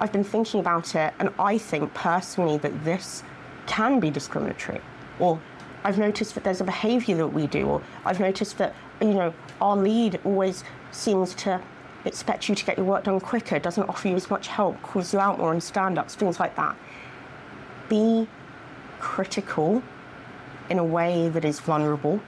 I've 0.00 0.12
been 0.12 0.24
thinking 0.24 0.60
about 0.60 0.94
it, 0.94 1.14
and 1.18 1.30
I 1.38 1.56
think 1.58 1.94
personally 1.94 2.58
that 2.58 2.84
this 2.84 3.22
can 3.66 4.00
be 4.00 4.10
discriminatory. 4.10 4.80
Or 5.18 5.40
I've 5.84 5.98
noticed 5.98 6.34
that 6.34 6.44
there's 6.44 6.60
a 6.60 6.64
behaviour 6.64 7.16
that 7.18 7.28
we 7.28 7.46
do, 7.46 7.66
or 7.66 7.82
I've 8.04 8.18
noticed 8.18 8.58
that, 8.58 8.74
you 9.00 9.14
know, 9.14 9.34
our 9.60 9.76
lead 9.76 10.20
always 10.24 10.64
seems 10.90 11.34
to 11.34 11.60
expect 12.04 12.48
you 12.48 12.54
to 12.54 12.64
get 12.64 12.76
your 12.76 12.86
work 12.86 13.04
done 13.04 13.20
quicker, 13.20 13.58
doesn't 13.58 13.88
offer 13.88 14.08
you 14.08 14.16
as 14.16 14.30
much 14.30 14.48
help, 14.48 14.80
calls 14.82 15.12
you 15.12 15.20
out 15.20 15.38
more 15.38 15.54
in 15.54 15.60
stand 15.60 15.98
ups, 15.98 16.14
things 16.14 16.40
like 16.40 16.56
that. 16.56 16.76
Be 17.88 18.26
critical 19.00 19.82
in 20.70 20.78
a 20.78 20.84
way 20.84 21.28
that 21.28 21.44
is 21.44 21.60
vulnerable, 21.60 22.20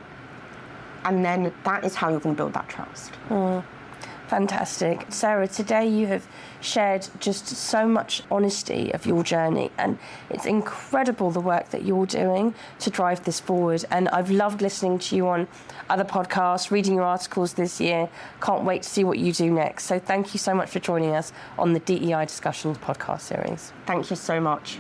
and 1.05 1.24
then 1.24 1.53
that 1.64 1.85
is 1.85 1.94
how 1.94 2.09
you're 2.09 2.20
going 2.20 2.35
to 2.35 2.42
build 2.42 2.55
that 2.55 2.68
trust. 2.68 3.12
Mm. 3.29 3.64
Fantastic. 4.28 5.06
Sarah, 5.08 5.48
today 5.48 5.88
you 5.88 6.06
have 6.08 6.26
shared 6.60 7.08
just 7.18 7.46
so 7.46 7.88
much 7.88 8.22
honesty 8.30 8.92
of 8.92 9.06
your 9.06 9.24
journey, 9.24 9.70
and 9.78 9.98
it's 10.28 10.44
incredible 10.44 11.30
the 11.30 11.40
work 11.40 11.70
that 11.70 11.84
you're 11.84 12.04
doing 12.04 12.54
to 12.80 12.90
drive 12.90 13.24
this 13.24 13.40
forward. 13.40 13.86
And 13.90 14.06
I've 14.10 14.30
loved 14.30 14.60
listening 14.60 14.98
to 14.98 15.16
you 15.16 15.28
on 15.28 15.48
other 15.88 16.04
podcasts, 16.04 16.70
reading 16.70 16.94
your 16.94 17.04
articles 17.04 17.54
this 17.54 17.80
year. 17.80 18.10
Can't 18.42 18.64
wait 18.64 18.82
to 18.82 18.88
see 18.88 19.02
what 19.02 19.18
you 19.18 19.32
do 19.32 19.50
next. 19.50 19.84
So 19.84 19.98
thank 19.98 20.34
you 20.34 20.38
so 20.38 20.52
much 20.52 20.68
for 20.68 20.78
joining 20.78 21.14
us 21.14 21.32
on 21.58 21.72
the 21.72 21.80
DEI 21.80 22.26
Discussions 22.26 22.76
podcast 22.76 23.22
series. 23.22 23.72
Thank 23.86 24.10
you 24.10 24.16
so 24.16 24.40
much. 24.40 24.78